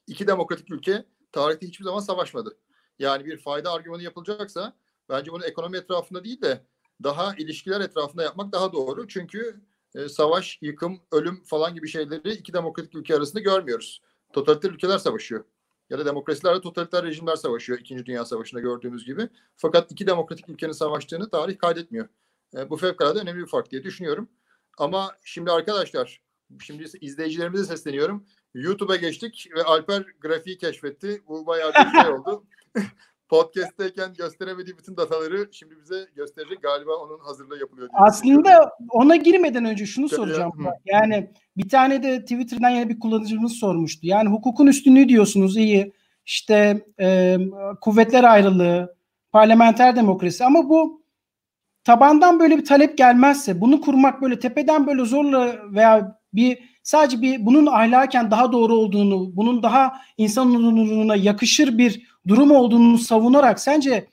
iki 0.06 0.26
demokratik 0.26 0.70
ülke 0.70 1.04
tarihte 1.32 1.66
hiçbir 1.66 1.84
zaman 1.84 2.00
savaşmadı. 2.00 2.58
Yani 2.98 3.24
bir 3.24 3.38
fayda 3.38 3.72
argümanı 3.72 4.02
yapılacaksa 4.02 4.76
bence 5.08 5.32
bunu 5.32 5.44
ekonomi 5.44 5.76
etrafında 5.76 6.24
değil 6.24 6.42
de 6.42 6.64
daha 7.02 7.34
ilişkiler 7.34 7.80
etrafında 7.80 8.22
yapmak 8.22 8.52
daha 8.52 8.72
doğru. 8.72 9.08
Çünkü 9.08 9.60
e, 9.94 10.08
savaş, 10.08 10.58
yıkım, 10.62 11.00
ölüm 11.12 11.42
falan 11.44 11.74
gibi 11.74 11.88
şeyleri 11.88 12.32
iki 12.32 12.52
demokratik 12.52 12.94
ülke 12.94 13.16
arasında 13.16 13.40
görmüyoruz 13.40 14.02
totaliter 14.32 14.70
ülkeler 14.70 14.98
savaşıyor. 14.98 15.44
Ya 15.90 15.98
da 15.98 16.06
demokrasilerle 16.06 16.60
totaliter 16.60 17.04
rejimler 17.04 17.36
savaşıyor. 17.36 17.78
İkinci 17.78 18.06
Dünya 18.06 18.24
Savaşı'nda 18.24 18.60
gördüğümüz 18.60 19.04
gibi. 19.04 19.28
Fakat 19.56 19.92
iki 19.92 20.06
demokratik 20.06 20.48
ülkenin 20.48 20.72
savaştığını 20.72 21.30
tarih 21.30 21.58
kaydetmiyor. 21.58 22.08
E, 22.56 22.70
bu 22.70 22.76
fevkalade 22.76 23.18
önemli 23.18 23.40
bir 23.40 23.46
fark 23.46 23.70
diye 23.70 23.84
düşünüyorum. 23.84 24.28
Ama 24.78 25.16
şimdi 25.24 25.50
arkadaşlar, 25.50 26.22
şimdi 26.60 26.84
izleyicilerimize 27.00 27.64
sesleniyorum. 27.64 28.26
YouTube'a 28.54 28.96
geçtik 28.96 29.48
ve 29.56 29.62
Alper 29.62 30.02
grafiği 30.20 30.58
keşfetti. 30.58 31.22
Bu 31.28 31.46
bayağı 31.46 31.72
bir 31.72 32.00
şey 32.02 32.10
oldu. 32.12 32.44
podcast'teyken 33.28 34.14
gösteremediği 34.18 34.78
bütün 34.78 34.96
dataları 34.96 35.48
şimdi 35.52 35.74
bize 35.80 36.06
gösterecek. 36.16 36.62
Galiba 36.62 36.92
onun 36.96 37.18
hazırlığı 37.18 37.58
yapılıyor. 37.58 37.88
Diye 37.88 38.00
Aslında 38.02 38.72
ona 38.90 39.16
girmeden 39.16 39.64
önce 39.64 39.86
şunu 39.86 40.08
soracağım. 40.08 40.52
Ya. 40.64 40.74
Yani 40.86 41.30
bir 41.56 41.68
tane 41.68 42.02
de 42.02 42.20
Twitter'dan 42.20 42.70
yine 42.70 42.88
bir 42.88 43.00
kullanıcımız 43.00 43.52
sormuştu. 43.52 44.06
Yani 44.06 44.28
hukukun 44.28 44.66
üstünlüğü 44.66 45.08
diyorsunuz 45.08 45.56
iyi. 45.56 45.92
İşte 46.26 46.86
e, 47.00 47.38
kuvvetler 47.80 48.24
ayrılığı, 48.24 48.96
parlamenter 49.32 49.96
demokrasi 49.96 50.44
ama 50.44 50.68
bu 50.68 51.02
tabandan 51.84 52.40
böyle 52.40 52.58
bir 52.58 52.64
talep 52.64 52.98
gelmezse 52.98 53.60
bunu 53.60 53.80
kurmak 53.80 54.22
böyle 54.22 54.38
tepeden 54.38 54.86
böyle 54.86 55.04
zorla 55.04 55.56
veya 55.74 56.20
bir 56.32 56.67
sadece 56.82 57.22
bir 57.22 57.46
bunun 57.46 57.66
ahlaken 57.66 58.30
daha 58.30 58.52
doğru 58.52 58.74
olduğunu, 58.74 59.36
bunun 59.36 59.62
daha 59.62 60.00
insan 60.16 60.54
onuruna 60.54 61.16
yakışır 61.16 61.78
bir 61.78 62.02
durum 62.28 62.50
olduğunu 62.50 62.98
savunarak 62.98 63.60
sence 63.60 64.08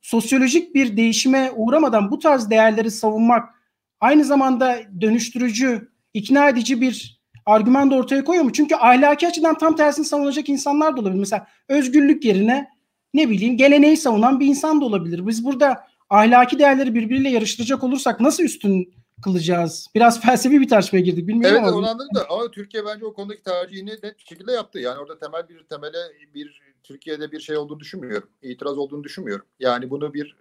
sosyolojik 0.00 0.74
bir 0.74 0.96
değişime 0.96 1.50
uğramadan 1.56 2.10
bu 2.10 2.18
tarz 2.18 2.50
değerleri 2.50 2.90
savunmak 2.90 3.54
aynı 4.00 4.24
zamanda 4.24 4.78
dönüştürücü, 5.00 5.88
ikna 6.14 6.48
edici 6.48 6.80
bir 6.80 7.20
argüman 7.46 7.90
da 7.90 7.94
ortaya 7.94 8.24
koyuyor 8.24 8.44
mu? 8.44 8.52
Çünkü 8.52 8.74
ahlaki 8.74 9.28
açıdan 9.28 9.58
tam 9.58 9.76
tersini 9.76 10.04
savunacak 10.04 10.48
insanlar 10.48 10.96
da 10.96 11.00
olabilir. 11.00 11.20
Mesela 11.20 11.46
özgürlük 11.68 12.24
yerine 12.24 12.68
ne 13.14 13.30
bileyim 13.30 13.56
geleneği 13.56 13.96
savunan 13.96 14.40
bir 14.40 14.46
insan 14.46 14.80
da 14.80 14.84
olabilir. 14.84 15.26
Biz 15.26 15.44
burada 15.44 15.86
ahlaki 16.10 16.58
değerleri 16.58 16.94
birbiriyle 16.94 17.30
yarıştıracak 17.30 17.84
olursak 17.84 18.20
nasıl 18.20 18.44
üstün 18.44 18.94
kılacağız? 19.22 19.86
Biraz 19.94 20.20
felsefi 20.26 20.60
bir 20.60 20.68
tartışmaya 20.68 21.00
girdik. 21.00 21.28
Bilmiyorum 21.28 21.56
evet 21.60 21.68
ama. 21.68 21.78
onu 21.78 21.88
anladım 21.88 22.14
da 22.14 22.30
ama 22.30 22.50
Türkiye 22.50 22.84
bence 22.86 23.06
o 23.06 23.14
konudaki 23.14 23.42
tercihini 23.42 23.90
net 23.90 24.18
bir 24.18 24.24
şekilde 24.24 24.52
yaptı. 24.52 24.78
Yani 24.78 24.98
orada 24.98 25.18
temel 25.18 25.48
bir 25.48 25.64
temele 25.64 25.98
bir 26.34 26.62
Türkiye'de 26.82 27.32
bir 27.32 27.40
şey 27.40 27.56
olduğunu 27.56 27.80
düşünmüyorum. 27.80 28.28
İtiraz 28.42 28.78
olduğunu 28.78 29.04
düşünmüyorum. 29.04 29.46
Yani 29.58 29.90
bunu 29.90 30.14
bir 30.14 30.36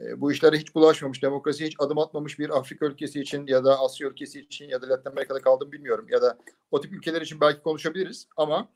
e, 0.00 0.20
bu 0.20 0.32
işlere 0.32 0.58
hiç 0.58 0.74
bulaşmamış, 0.74 1.22
demokrasiye 1.22 1.68
hiç 1.68 1.76
adım 1.78 1.98
atmamış 1.98 2.38
bir 2.38 2.58
Afrika 2.58 2.86
ülkesi 2.86 3.20
için 3.20 3.46
ya 3.46 3.64
da 3.64 3.80
Asya 3.80 4.08
ülkesi 4.08 4.40
için 4.40 4.68
ya 4.68 4.82
da 4.82 4.88
Latin 4.88 5.10
Amerika'da 5.10 5.40
kaldım 5.40 5.72
bilmiyorum. 5.72 6.06
Ya 6.10 6.22
da 6.22 6.38
o 6.70 6.80
tip 6.80 6.92
ülkeler 6.92 7.22
için 7.22 7.40
belki 7.40 7.62
konuşabiliriz 7.62 8.28
ama 8.36 8.68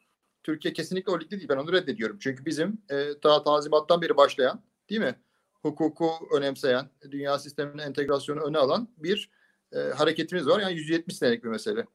Türkiye 0.43 0.75
kesinlikle 0.75 1.13
o 1.13 1.21
ligde 1.21 1.39
değil. 1.39 1.49
Ben 1.49 1.57
onu 1.57 1.73
reddediyorum. 1.73 2.19
Çünkü 2.21 2.47
bizim 2.47 2.83
e, 2.91 3.21
ta 3.23 3.43
tazimattan 3.43 4.03
beri 4.03 4.17
başlayan 4.17 4.63
değil 4.91 5.01
mi? 5.01 5.15
Hukuku 5.63 6.11
önemseyen, 6.37 6.91
dünya 7.11 7.39
sisteminin 7.39 7.79
entegrasyonu 7.79 8.41
öne 8.41 8.59
alan 8.59 8.89
bir 8.97 9.31
e, 9.73 9.79
hareketimiz 9.79 10.47
var. 10.47 10.61
Yani 10.61 10.75
170 10.75 11.17
senelik 11.17 11.45
bir 11.45 11.49
mesele. 11.49 11.87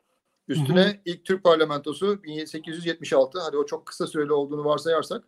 Üstüne 0.48 0.84
hı 0.84 0.90
hı. 0.90 0.98
ilk 1.06 1.26
Türk 1.26 1.44
parlamentosu 1.44 2.24
1876. 2.24 3.40
Hadi 3.40 3.58
o 3.58 3.66
çok 3.66 3.86
kısa 3.86 4.08
süreli 4.08 4.34
olduğunu 4.34 4.66
varsayarsak 4.66 5.24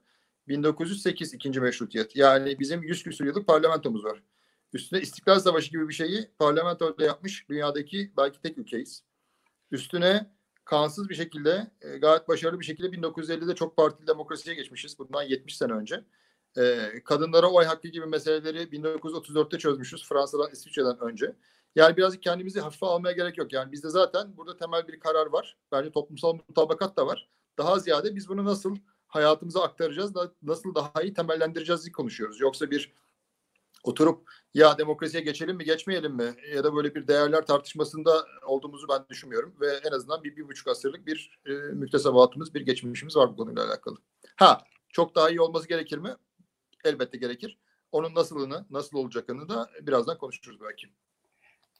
1908 0.47 1.33
ikinci 1.33 1.59
meşrutiyet. 1.61 2.15
Yani 2.15 2.59
bizim 2.59 2.83
100 2.83 3.03
küsur 3.03 3.25
yıllık 3.25 3.47
parlamentomuz 3.47 4.05
var. 4.05 4.23
Üstüne 4.73 5.01
İstiklal 5.01 5.39
Savaşı 5.39 5.71
gibi 5.71 5.89
bir 5.89 5.93
şeyi 5.93 6.29
parlamentoda 6.39 7.03
yapmış 7.03 7.49
dünyadaki 7.49 8.11
belki 8.17 8.41
tek 8.41 8.57
ülkeyiz. 8.57 9.03
Üstüne 9.71 10.31
kansız 10.65 11.09
bir 11.09 11.15
şekilde 11.15 11.71
e, 11.81 11.97
gayet 11.97 12.27
başarılı 12.27 12.59
bir 12.59 12.65
şekilde 12.65 12.87
1950'de 12.87 13.55
çok 13.55 13.77
partili 13.77 14.07
demokrasiye 14.07 14.55
geçmişiz. 14.55 14.99
Bundan 14.99 15.23
70 15.23 15.57
sene 15.57 15.73
önce. 15.73 16.03
E, 16.57 16.89
kadınlara 17.05 17.47
oy 17.47 17.65
hakkı 17.65 17.87
gibi 17.87 18.05
meseleleri 18.05 18.63
1934'te 18.63 19.57
çözmüşüz 19.57 20.07
Fransa'dan 20.09 20.51
İsviçre'den 20.51 20.99
önce. 20.99 21.35
Yani 21.75 21.97
birazcık 21.97 22.23
kendimizi 22.23 22.59
hafife 22.59 22.85
almaya 22.85 23.11
gerek 23.11 23.37
yok. 23.37 23.53
Yani 23.53 23.71
bizde 23.71 23.89
zaten 23.89 24.37
burada 24.37 24.57
temel 24.57 24.87
bir 24.87 24.99
karar 24.99 25.27
var. 25.27 25.57
Bence 25.71 25.91
toplumsal 25.91 26.33
mutabakat 26.33 26.97
da 26.97 27.07
var. 27.07 27.29
Daha 27.57 27.79
ziyade 27.79 28.15
biz 28.15 28.29
bunu 28.29 28.45
nasıl 28.45 28.75
hayatımıza 29.07 29.63
aktaracağız, 29.63 30.13
nasıl 30.41 30.75
daha 30.75 31.01
iyi 31.03 31.13
temellendireceğiz 31.13 31.91
konuşuyoruz. 31.91 32.39
Yoksa 32.39 32.71
bir 32.71 32.93
oturup 33.83 34.29
ya 34.53 34.77
demokrasiye 34.77 35.23
geçelim 35.23 35.57
mi 35.57 35.63
geçmeyelim 35.63 36.15
mi 36.15 36.35
ya 36.53 36.63
da 36.63 36.75
böyle 36.75 36.95
bir 36.95 37.07
değerler 37.07 37.45
tartışmasında 37.45 38.25
olduğumuzu 38.45 38.87
ben 38.89 39.05
düşünmüyorum 39.09 39.55
ve 39.61 39.67
en 39.67 39.91
azından 39.91 40.23
bir, 40.23 40.35
bir 40.35 40.47
buçuk 40.47 40.67
asırlık 40.67 41.07
bir 41.07 41.39
e, 41.45 41.51
müktesebatımız, 41.51 42.53
bir 42.53 42.61
geçmişimiz 42.61 43.15
var 43.15 43.29
bu 43.29 43.35
konuyla 43.35 43.65
alakalı. 43.65 43.97
Ha 44.35 44.63
çok 44.89 45.15
daha 45.15 45.29
iyi 45.29 45.41
olması 45.41 45.67
gerekir 45.67 45.97
mi? 45.97 46.15
Elbette 46.85 47.17
gerekir. 47.17 47.57
Onun 47.91 48.15
nasılını, 48.15 48.65
nasıl 48.69 48.97
olacakını 48.97 49.49
da 49.49 49.69
birazdan 49.81 50.17
konuşuruz 50.17 50.59
belki. 50.61 50.87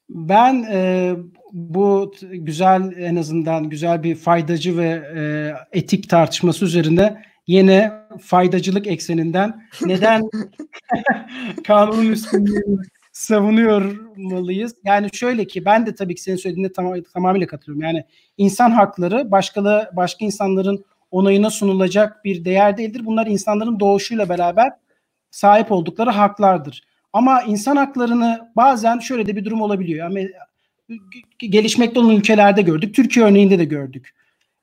Ben 0.10 0.65
e, 0.72 1.15
bu 1.53 2.13
güzel 2.22 2.94
en 2.98 3.15
azından 3.15 3.70
güzel 3.70 4.03
bir 4.03 4.15
faydacı 4.15 4.77
ve 4.77 5.03
e, 5.15 5.22
etik 5.79 6.10
tartışması 6.10 6.65
üzerinde 6.65 7.24
yine 7.48 7.94
faydacılık 8.22 8.88
ekseninden 8.88 9.68
neden 9.86 10.29
kanunun 11.68 12.12
üstünlüğünü 12.12 12.82
savunuyormalıyız? 13.12 14.75
Yani 14.84 15.10
şöyle 15.13 15.48
ki 15.48 15.65
ben 15.65 15.86
de 15.86 15.96
tabii 15.96 16.15
ki 16.15 16.22
senin 16.22 16.38
söylediğine 16.38 16.72
tam, 16.72 17.01
tamamıyla 17.13 17.48
katılıyorum. 17.48 17.82
Yani 17.82 18.06
insan 18.38 18.72
hakları 18.72 19.32
başkalı 19.32 19.89
başka 19.94 20.25
insanların 20.25 20.86
onayına 21.12 21.50
sunulacak 21.50 22.25
bir 22.25 22.46
değer 22.46 22.77
değildir. 22.77 23.01
Bunlar 23.06 23.27
insanların 23.27 23.79
doğuşuyla 23.79 24.29
beraber 24.29 24.72
sahip 25.31 25.71
oldukları 25.71 26.09
haklardır. 26.09 26.83
Ama 27.13 27.41
insan 27.41 27.75
haklarını 27.75 28.51
bazen 28.55 29.00
şöyle 29.00 29.25
de 29.25 29.36
bir 29.36 29.45
durum 29.45 29.62
olabiliyor. 29.62 30.00
Yani 30.00 30.31
gelişmekte 31.38 32.00
olan 32.00 32.15
ülkelerde 32.15 32.62
gördük. 32.62 32.95
Türkiye 32.95 33.25
örneğinde 33.25 33.59
de 33.59 33.65
gördük. 33.65 34.15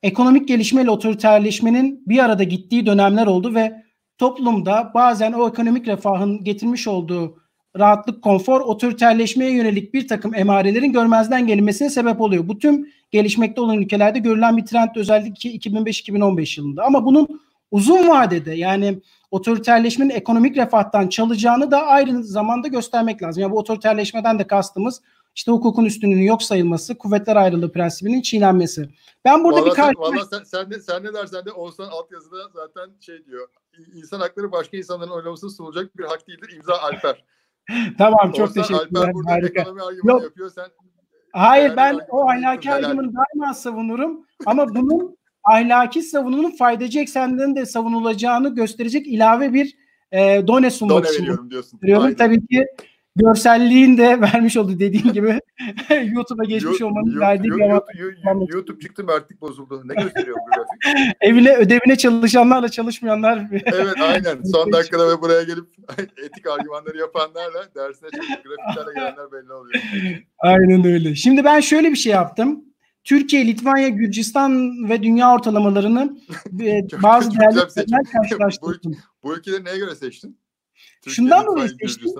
Ekonomik 0.02 0.49
gelişme 0.49 0.82
ile 0.82 0.90
otoriterleşmenin 0.90 2.02
bir 2.06 2.18
arada 2.18 2.42
gittiği 2.42 2.87
dönemler 2.87 3.26
oldu 3.26 3.54
ve 3.54 3.82
toplumda 4.18 4.90
bazen 4.94 5.32
o 5.32 5.49
ekonomik 5.49 5.88
refahın 5.88 6.44
getirmiş 6.44 6.88
olduğu 6.88 7.38
rahatlık, 7.78 8.23
konfor, 8.23 8.61
otoriterleşmeye 8.61 9.50
yönelik 9.50 9.94
bir 9.94 10.08
takım 10.08 10.35
emarelerin 10.35 10.92
görmezden 10.92 11.46
gelinmesine 11.46 11.90
sebep 11.90 12.20
oluyor. 12.20 12.49
Bu 12.49 12.58
tüm 12.58 12.88
gelişmekte 13.11 13.61
olan 13.61 13.78
ülkelerde 13.78 14.18
görülen 14.18 14.56
bir 14.56 14.66
trend 14.66 14.88
özellikle 14.96 15.50
2005-2015 15.50 16.61
yılında. 16.61 16.85
Ama 16.85 17.04
bunun 17.04 17.40
uzun 17.70 18.08
vadede 18.08 18.54
yani 18.54 18.99
otoriterleşmenin 19.30 20.11
ekonomik 20.11 20.56
refahtan 20.56 21.09
çalacağını 21.09 21.71
da 21.71 21.87
aynı 21.87 22.25
zamanda 22.25 22.68
göstermek 22.68 23.23
lazım. 23.23 23.42
Yani 23.42 23.52
bu 23.52 23.59
otoriterleşmeden 23.59 24.38
de 24.38 24.47
kastımız 24.47 25.02
işte 25.35 25.52
hukukun 25.52 25.85
üstünlüğünün 25.85 26.23
yok 26.23 26.42
sayılması, 26.42 26.99
kuvvetler 26.99 27.37
ayrılığı 27.37 27.73
prensibinin 27.73 28.23
çiğnenmesi. 28.23 28.88
Ben 29.25 29.45
burada 29.45 29.61
vallahi 29.61 29.71
bir 29.71 29.75
kar- 29.75 29.95
Valla 29.97 30.25
sen, 30.25 30.45
sen, 30.45 30.71
de, 30.71 30.80
sen 30.80 31.04
ne 31.04 31.14
dersen 31.14 31.45
de 31.45 31.52
Oğuzhan 31.52 31.88
altyazıda 31.88 32.37
zaten 32.54 32.90
şey 33.00 33.25
diyor. 33.26 33.49
İnsan 33.95 34.21
hakları 34.21 34.52
başka 34.52 34.76
insanların 34.76 35.11
oylamasına 35.11 35.50
sunulacak 35.50 35.99
bir 35.99 36.04
hak 36.04 36.28
değildir. 36.28 36.52
İmza 36.56 36.75
Alper. 36.75 37.25
tamam 37.99 38.33
çok 38.33 38.54
teşekkür 38.54 38.75
ederim. 38.75 38.97
Alper 38.97 39.14
burada 39.14 39.33
Harika. 39.33 39.61
ekonomi 39.61 39.83
argümanı 39.83 40.16
yok. 40.16 40.23
yapıyor. 40.23 40.50
Sen 40.50 40.66
Hayır 41.33 41.76
ben 41.76 42.00
o 42.09 42.28
ahlaki 42.28 42.73
argümanı 42.73 43.12
daima 43.14 43.54
savunurum. 43.54 44.26
Ama 44.47 44.75
bunun 44.75 45.18
ahlaki 45.47 46.03
savununun 46.03 46.50
faydacı 46.50 47.00
eksenlerinin 47.00 47.57
de 47.57 47.67
savunulacağını 47.67 48.55
gösterecek 48.55 49.07
ilave 49.07 49.53
bir 49.53 49.76
e, 50.12 50.47
done 50.47 50.71
sunmak 50.71 51.05
done 51.05 51.11
için. 51.11 51.23
veriyorum 51.23 51.50
diyorsun. 51.50 51.81
Tabii 52.19 52.47
ki 52.47 52.67
görselliğin 53.17 53.99
de 53.99 54.21
vermiş 54.21 54.57
olduğu 54.57 54.79
dediğim 54.79 55.12
gibi 55.12 55.41
YouTube'a 56.15 56.45
geçmiş 56.45 56.83
olmanın 56.83 57.21
verdiği 57.21 57.50
bir. 57.50 57.59
YouTube, 57.59 58.55
YouTube 58.55 58.81
çıktı 58.81 59.05
mı 59.05 59.12
artık 59.12 59.41
bozuldu. 59.41 59.83
Ne 59.85 60.03
gösteriyor 60.03 60.37
bu 60.37 60.50
grafik? 60.55 61.17
Evine 61.21 61.57
ödevine 61.57 61.97
çalışanlarla 61.99 62.69
çalışmayanlar. 62.69 63.49
evet 63.53 64.00
aynen. 64.00 64.43
Son 64.43 64.73
dakikada 64.73 65.09
ve 65.09 65.23
buraya 65.23 65.43
gelip 65.43 65.67
etik 66.25 66.47
argümanları 66.47 66.99
yapanlarla 66.99 67.75
dersine 67.75 68.09
çalışıp 68.11 68.45
grafiklerle 68.45 68.95
gelenler 68.95 69.33
belli 69.33 69.53
oluyor. 69.53 69.83
Aynen 70.38 70.85
öyle. 70.87 71.15
Şimdi 71.15 71.45
ben 71.45 71.61
şöyle 71.61 71.91
bir 71.91 71.97
şey 71.97 72.12
yaptım. 72.12 72.65
Türkiye, 73.07 73.47
Litvanya, 73.47 73.89
Gürcistan 73.89 74.73
ve 74.89 75.03
dünya 75.03 75.35
ortalamalarını 75.35 76.19
e, 76.61 77.03
bazı 77.03 77.31
değerlerle 77.31 78.03
karşılaştırdım. 78.13 78.97
bu, 79.23 79.29
bu 79.29 79.37
ülkeleri 79.37 79.65
neye 79.65 79.79
göre 79.79 79.95
seçtin? 79.95 80.39
Türkiye, 81.03 81.15
Şundan 81.15 81.47
dolayı 81.47 81.69
seçtim. 81.69 82.13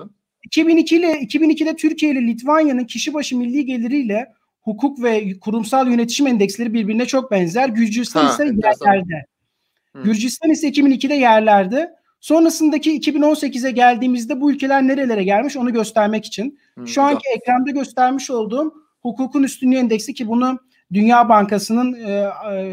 2002 0.45 0.95
ile 0.95 1.11
2002'de 1.11 1.75
Türkiye 1.75 2.11
ile 2.11 2.27
Litvanya'nın 2.27 2.85
kişi 2.85 3.13
başı 3.13 3.37
milli 3.37 3.65
geliriyle 3.65 4.33
hukuk 4.61 5.03
ve 5.03 5.39
kurumsal 5.39 5.87
yönetişim 5.87 6.27
endeksleri 6.27 6.73
birbirine 6.73 7.05
çok 7.05 7.31
benzer. 7.31 7.69
Gürcistan 7.69 8.25
ha, 8.25 8.33
ise 8.33 8.43
yerlerde. 8.43 9.25
Hı. 9.95 10.03
Gürcistan 10.03 10.51
ise 10.51 10.69
2002'de 10.69 11.13
yerlerde. 11.13 11.95
Sonrasındaki 12.19 12.99
2018'e 12.99 13.71
geldiğimizde 13.71 14.41
bu 14.41 14.51
ülkeler 14.51 14.87
nerelere 14.87 15.23
gelmiş 15.23 15.57
onu 15.57 15.73
göstermek 15.73 16.25
için. 16.25 16.59
Hı, 16.77 16.87
Şu 16.87 17.01
anki 17.01 17.23
güzel. 17.23 17.37
ekranda 17.37 17.71
göstermiş 17.71 18.29
olduğum 18.29 18.73
hukukun 19.01 19.43
üstünlüğü 19.43 19.77
endeksi 19.77 20.13
ki 20.13 20.27
bunu 20.27 20.59
Dünya 20.93 21.29
Bankası'nın 21.29 21.93
e, 21.93 22.31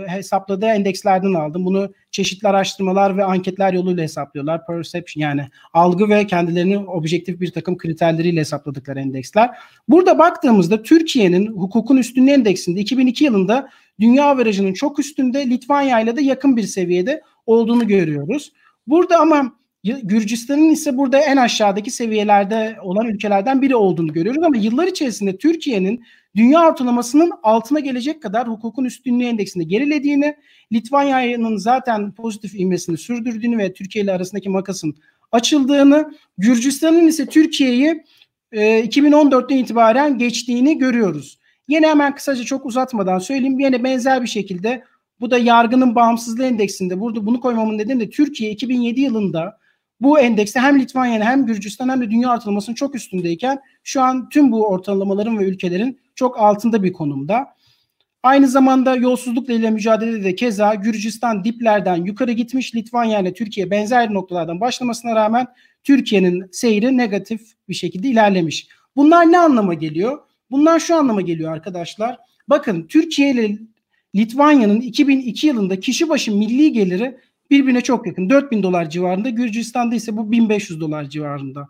hesapladığı 0.08 0.66
endekslerden 0.66 1.34
aldım. 1.34 1.64
Bunu 1.64 1.92
çeşitli 2.10 2.48
araştırmalar 2.48 3.16
ve 3.16 3.24
anketler 3.24 3.72
yoluyla 3.72 4.02
hesaplıyorlar. 4.02 4.66
Perception 4.66 5.22
yani 5.22 5.48
algı 5.72 6.08
ve 6.08 6.26
kendilerini 6.26 6.78
objektif 6.78 7.40
bir 7.40 7.52
takım 7.52 7.76
kriterleriyle 7.76 8.40
hesapladıkları 8.40 9.00
endeksler. 9.00 9.50
Burada 9.88 10.18
baktığımızda 10.18 10.82
Türkiye'nin 10.82 11.46
hukukun 11.46 11.96
üstünlüğü 11.96 12.30
endeksinde 12.30 12.80
2002 12.80 13.24
yılında 13.24 13.68
dünya 14.00 14.24
averajının 14.24 14.72
çok 14.72 14.98
üstünde 14.98 15.50
Litvanya 15.50 16.00
ile 16.00 16.16
de 16.16 16.22
yakın 16.22 16.56
bir 16.56 16.62
seviyede 16.62 17.22
olduğunu 17.46 17.86
görüyoruz. 17.86 18.52
Burada 18.86 19.18
ama 19.18 19.56
Gürcistan'ın 19.84 20.70
ise 20.70 20.96
burada 20.96 21.18
en 21.18 21.36
aşağıdaki 21.36 21.90
seviyelerde 21.90 22.76
olan 22.82 23.06
ülkelerden 23.06 23.62
biri 23.62 23.76
olduğunu 23.76 24.12
görüyoruz 24.12 24.42
ama 24.42 24.56
yıllar 24.56 24.86
içerisinde 24.86 25.36
Türkiye'nin 25.36 26.04
dünya 26.36 26.68
ortalamasının 26.68 27.32
altına 27.42 27.80
gelecek 27.80 28.22
kadar 28.22 28.48
hukukun 28.48 28.84
üstünlüğü 28.84 29.24
endeksinde 29.24 29.64
gerilediğini, 29.64 30.36
Litvanya'nın 30.72 31.56
zaten 31.56 32.12
pozitif 32.12 32.54
ivmesini 32.54 32.98
sürdürdüğünü 32.98 33.58
ve 33.58 33.72
Türkiye 33.72 34.04
ile 34.04 34.12
arasındaki 34.12 34.48
makasın 34.48 34.96
açıldığını, 35.32 36.14
Gürcistan'ın 36.38 37.06
ise 37.06 37.26
Türkiye'yi 37.26 38.04
e, 38.52 38.84
2014'ten 38.84 39.56
itibaren 39.56 40.18
geçtiğini 40.18 40.78
görüyoruz. 40.78 41.38
Yine 41.68 41.88
hemen 41.88 42.14
kısaca 42.14 42.44
çok 42.44 42.66
uzatmadan 42.66 43.18
söyleyeyim. 43.18 43.60
Yine 43.60 43.84
benzer 43.84 44.22
bir 44.22 44.28
şekilde 44.28 44.84
bu 45.20 45.30
da 45.30 45.38
yargının 45.38 45.94
bağımsızlığı 45.94 46.44
endeksinde. 46.44 47.00
Burada 47.00 47.26
bunu 47.26 47.40
koymamın 47.40 47.78
nedeni 47.78 48.00
de 48.00 48.10
Türkiye 48.10 48.50
2007 48.50 49.00
yılında 49.00 49.63
bu 50.04 50.18
endekste 50.18 50.60
hem 50.60 50.80
Litvanya 50.80 51.24
hem 51.24 51.46
Gürcistan 51.46 51.88
hem 51.88 52.00
de 52.00 52.10
dünya 52.10 52.34
ortalamasının 52.34 52.74
çok 52.74 52.94
üstündeyken 52.94 53.58
şu 53.82 54.02
an 54.02 54.28
tüm 54.28 54.52
bu 54.52 54.66
ortalamaların 54.66 55.38
ve 55.38 55.44
ülkelerin 55.44 56.00
çok 56.14 56.38
altında 56.40 56.82
bir 56.82 56.92
konumda. 56.92 57.46
Aynı 58.22 58.48
zamanda 58.48 58.96
yolsuzlukla 58.96 59.54
ile 59.54 59.70
mücadelede 59.70 60.24
de 60.24 60.34
keza 60.34 60.74
Gürcistan 60.74 61.44
diplerden 61.44 62.04
yukarı 62.04 62.32
gitmiş. 62.32 62.74
Litvanya 62.74 63.20
ile 63.20 63.34
Türkiye 63.34 63.70
benzer 63.70 64.14
noktalardan 64.14 64.60
başlamasına 64.60 65.16
rağmen 65.16 65.46
Türkiye'nin 65.84 66.48
seyri 66.52 66.96
negatif 66.96 67.40
bir 67.68 67.74
şekilde 67.74 68.08
ilerlemiş. 68.08 68.68
Bunlar 68.96 69.32
ne 69.32 69.38
anlama 69.38 69.74
geliyor? 69.74 70.18
Bunlar 70.50 70.80
şu 70.80 70.96
anlama 70.96 71.20
geliyor 71.20 71.52
arkadaşlar. 71.52 72.18
Bakın 72.48 72.86
Türkiye 72.86 73.30
ile 73.30 73.58
Litvanya'nın 74.14 74.80
2002 74.80 75.46
yılında 75.46 75.80
kişi 75.80 76.08
başı 76.08 76.32
milli 76.32 76.72
geliri 76.72 77.18
birbirine 77.50 77.80
çok 77.80 78.06
yakın. 78.06 78.30
4000 78.30 78.62
dolar 78.62 78.90
civarında. 78.90 79.28
Gürcistan'da 79.28 79.94
ise 79.94 80.16
bu 80.16 80.32
1500 80.32 80.80
dolar 80.80 81.04
civarında. 81.04 81.68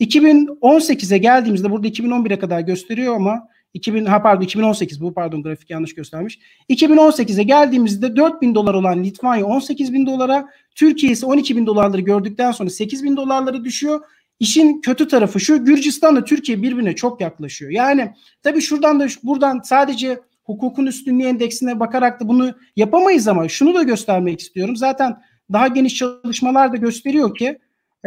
2018'e 0.00 1.18
geldiğimizde 1.18 1.70
burada 1.70 1.88
2011'e 1.88 2.38
kadar 2.38 2.60
gösteriyor 2.60 3.16
ama 3.16 3.48
2000 3.74 4.04
ha 4.04 4.22
pardon 4.22 4.42
2018 4.42 5.00
bu 5.00 5.14
pardon 5.14 5.42
grafik 5.42 5.70
yanlış 5.70 5.94
göstermiş. 5.94 6.38
2018'e 6.70 7.42
geldiğimizde 7.42 8.16
4000 8.16 8.54
dolar 8.54 8.74
olan 8.74 9.04
Litvanya 9.04 9.46
18 9.46 9.92
bin 9.92 10.06
dolara, 10.06 10.48
Türkiye 10.74 11.12
ise 11.12 11.26
12 11.26 11.56
bin 11.56 11.66
dolarları 11.66 12.00
gördükten 12.00 12.52
sonra 12.52 12.70
8 12.70 13.04
bin 13.04 13.16
dolarları 13.16 13.64
düşüyor. 13.64 14.00
İşin 14.40 14.80
kötü 14.80 15.08
tarafı 15.08 15.40
şu 15.40 15.64
Gürcistan'la 15.64 16.24
Türkiye 16.24 16.62
birbirine 16.62 16.94
çok 16.94 17.20
yaklaşıyor. 17.20 17.70
Yani 17.70 18.12
tabii 18.42 18.60
şuradan 18.60 19.00
da 19.00 19.06
buradan 19.22 19.60
sadece 19.64 20.20
hukukun 20.46 20.86
üstünlüğü 20.86 21.26
endeksine 21.26 21.80
bakarak 21.80 22.20
da 22.20 22.28
bunu 22.28 22.54
yapamayız 22.76 23.28
ama 23.28 23.48
şunu 23.48 23.74
da 23.74 23.82
göstermek 23.82 24.40
istiyorum. 24.40 24.76
Zaten 24.76 25.16
daha 25.52 25.68
geniş 25.68 25.94
çalışmalar 25.94 26.72
da 26.72 26.76
gösteriyor 26.76 27.34
ki 27.34 27.58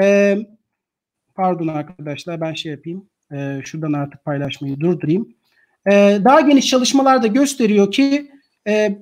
e, 0.01 0.37
pardon 1.35 1.67
arkadaşlar 1.67 2.41
ben 2.41 2.53
şey 2.53 2.71
yapayım. 2.71 3.09
E, 3.31 3.61
şuradan 3.65 3.93
artık 3.93 4.25
paylaşmayı 4.25 4.79
durdurayım. 4.79 5.35
E, 5.91 6.19
daha 6.25 6.41
geniş 6.41 6.67
çalışmalar 6.67 7.23
da 7.23 7.27
gösteriyor 7.27 7.91
ki 7.91 8.31
e, 8.67 8.97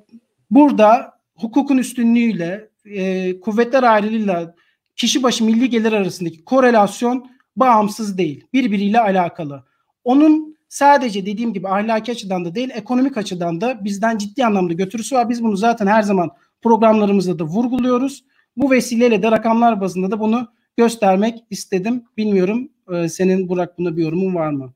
burada 0.52 1.14
hukukun 1.36 1.78
üstünlüğüyle 1.78 2.70
e, 2.86 3.40
kuvvetler 3.40 3.84
ayrılığıyla 3.84 4.56
kişi 4.96 5.24
başı 5.24 5.44
milli 5.46 5.70
gelir 5.70 5.94
arasındaki 5.94 6.46
korelasyon 6.46 7.30
bağımsız 7.56 8.18
değil. 8.18 8.48
Birbiriyle 8.54 9.00
alakalı. 9.00 9.64
Onun 10.04 10.57
sadece 10.70 11.26
dediğim 11.26 11.54
gibi 11.54 11.68
ahlaki 11.68 12.12
açıdan 12.12 12.46
da 12.46 12.56
değil 12.56 12.70
ekonomik 12.74 13.18
açıdan 13.18 13.62
da 13.62 13.84
bizden 13.84 14.18
ciddi 14.18 14.46
anlamda 14.46 14.74
götürüsü 14.74 15.16
var. 15.16 15.30
Biz 15.30 15.44
bunu 15.44 15.58
zaten 15.58 15.88
her 15.88 16.02
zaman 16.02 16.32
programlarımızda 16.62 17.40
da 17.40 17.44
vurguluyoruz. 17.44 18.24
Bu 18.58 18.72
vesileyle 18.72 19.24
de 19.24 19.32
rakamlar 19.32 19.82
bazında 19.82 20.12
da 20.12 20.20
bunu 20.20 20.48
göstermek 20.78 21.44
istedim. 21.50 22.04
Bilmiyorum 22.18 22.70
e, 22.94 23.10
senin 23.10 23.50
Burak 23.50 23.78
buna 23.78 23.98
bir 23.98 24.04
yorumun 24.04 24.36
var 24.36 24.50
mı? 24.50 24.74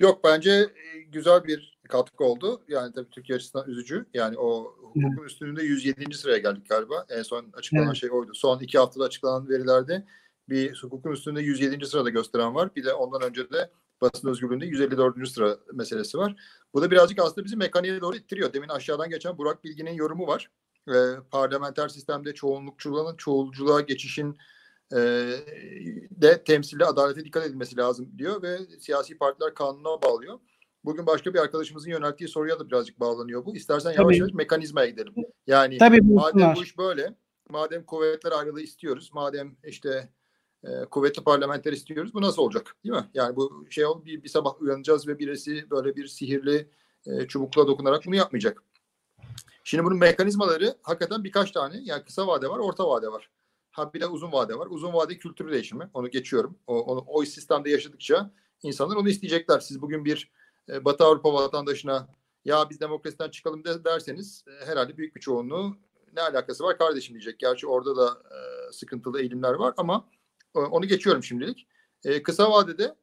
Yok 0.00 0.20
bence 0.24 0.50
e, 0.50 1.00
güzel 1.12 1.44
bir 1.44 1.78
katkı 1.88 2.24
oldu. 2.24 2.62
Yani 2.68 2.92
tabii 2.92 3.10
Türkiye 3.10 3.36
açısından 3.36 3.68
üzücü. 3.68 4.06
Yani 4.14 4.38
o 4.38 4.74
hukukun 4.94 5.16
evet. 5.20 5.30
üstünlüğünde 5.30 5.62
107. 5.62 6.14
sıraya 6.14 6.38
geldik 6.38 6.68
galiba. 6.68 7.06
En 7.10 7.22
son 7.22 7.46
açıklanan 7.52 7.86
evet. 7.86 7.96
şey 7.96 8.10
oydu. 8.10 8.32
Son 8.34 8.60
iki 8.60 8.78
haftada 8.78 9.04
açıklanan 9.04 9.48
verilerde 9.48 10.04
bir 10.48 10.82
hukukun 10.82 11.12
üstünde 11.12 11.40
107. 11.40 11.86
sırada 11.86 12.10
gösteren 12.10 12.54
var. 12.54 12.74
Bir 12.76 12.84
de 12.84 12.92
ondan 12.92 13.22
önce 13.22 13.50
de 13.50 13.70
basın 14.04 14.28
özgürlüğünde 14.28 14.66
154. 14.66 15.28
sıra 15.28 15.58
meselesi 15.72 16.18
var. 16.18 16.36
Bu 16.74 16.82
da 16.82 16.90
birazcık 16.90 17.18
aslında 17.18 17.44
bizi 17.44 17.56
mekaniğe 17.56 18.00
doğru 18.00 18.16
ittiriyor. 18.16 18.52
Demin 18.52 18.68
aşağıdan 18.68 19.10
geçen 19.10 19.38
Burak 19.38 19.64
Bilgin'in 19.64 19.94
yorumu 19.94 20.26
var. 20.26 20.50
E, 20.88 20.94
parlamenter 21.30 21.88
sistemde 21.88 22.34
çoğunlukçuluğun 22.34 23.16
çoğulculuğa 23.16 23.80
geçişin 23.80 24.36
e, 24.92 24.98
de 26.10 26.44
temsili 26.44 26.84
adalete 26.84 27.24
dikkat 27.24 27.46
edilmesi 27.46 27.76
lazım 27.76 28.12
diyor 28.18 28.42
ve 28.42 28.58
siyasi 28.78 29.18
partiler 29.18 29.54
kanuna 29.54 30.02
bağlıyor. 30.02 30.38
Bugün 30.84 31.06
başka 31.06 31.34
bir 31.34 31.38
arkadaşımızın 31.38 31.90
yönelttiği 31.90 32.28
soruya 32.28 32.60
da 32.60 32.68
birazcık 32.68 33.00
bağlanıyor 33.00 33.44
bu. 33.44 33.56
İstersen 33.56 33.90
yavaş 33.90 34.04
Tabii. 34.04 34.16
yavaş 34.16 34.32
mekanizmaya 34.32 34.86
gidelim. 34.86 35.14
Yani 35.46 35.78
Tabii, 35.78 36.00
madem 36.02 36.54
bu 36.56 36.62
iş 36.62 36.78
böyle, 36.78 37.14
madem 37.50 37.84
kuvvetler 37.84 38.32
ayrılığı 38.32 38.60
istiyoruz, 38.60 39.10
madem 39.12 39.56
işte 39.64 40.08
e, 40.64 40.84
kuvvetli 40.84 41.24
parlamenter 41.24 41.72
istiyoruz, 41.72 42.14
bu 42.14 42.22
nasıl 42.22 42.42
olacak? 42.42 42.76
Değil 42.84 42.94
mi? 42.94 43.10
Yani 43.14 43.36
bu 43.36 43.66
şey 43.70 43.86
ol 43.86 44.04
bir, 44.04 44.22
bir 44.22 44.28
sabah 44.28 44.62
uyanacağız 44.62 45.08
ve 45.08 45.18
birisi 45.18 45.70
böyle 45.70 45.96
bir 45.96 46.06
sihirli 46.06 46.68
e, 47.06 47.26
çubukla 47.26 47.66
dokunarak 47.66 48.02
bunu 48.06 48.16
yapmayacak. 48.16 48.62
Şimdi 49.64 49.84
bunun 49.84 49.98
mekanizmaları 49.98 50.74
hakikaten 50.82 51.24
birkaç 51.24 51.50
tane. 51.50 51.80
Yani 51.84 52.04
kısa 52.04 52.26
vade 52.26 52.48
var, 52.48 52.58
orta 52.58 52.88
vade 52.88 53.08
var. 53.08 53.30
Ha 53.70 53.94
bir 53.94 54.00
de 54.00 54.06
uzun 54.06 54.32
vade 54.32 54.58
var. 54.58 54.66
Uzun 54.70 54.92
vade 54.92 55.18
kültürü 55.18 55.52
değişimi. 55.52 55.90
Onu 55.94 56.10
geçiyorum. 56.10 56.58
O, 56.66 56.80
onu, 56.80 57.04
o 57.06 57.24
sistemde 57.24 57.70
yaşadıkça 57.70 58.30
insanlar 58.62 58.96
onu 58.96 59.08
isteyecekler. 59.08 59.60
Siz 59.60 59.82
bugün 59.82 60.04
bir 60.04 60.32
e, 60.68 60.84
Batı 60.84 61.04
Avrupa 61.04 61.32
vatandaşına 61.32 62.08
ya 62.44 62.70
biz 62.70 62.80
demokrasiden 62.80 63.30
çıkalım 63.30 63.64
de, 63.64 63.84
derseniz 63.84 64.44
e, 64.46 64.66
herhalde 64.66 64.96
büyük 64.96 65.16
bir 65.16 65.20
çoğunluğu 65.20 65.76
ne 66.16 66.22
alakası 66.22 66.64
var 66.64 66.78
kardeşim 66.78 67.14
diyecek. 67.14 67.38
Gerçi 67.38 67.66
orada 67.66 67.96
da 67.96 68.08
e, 68.08 68.72
sıkıntılı 68.72 69.20
eğilimler 69.20 69.54
var 69.54 69.74
ama 69.76 70.08
onu 70.54 70.86
geçiyorum 70.86 71.22
şimdilik. 71.22 71.68
E, 72.04 72.22
kısa 72.22 72.50
vadede 72.50 72.94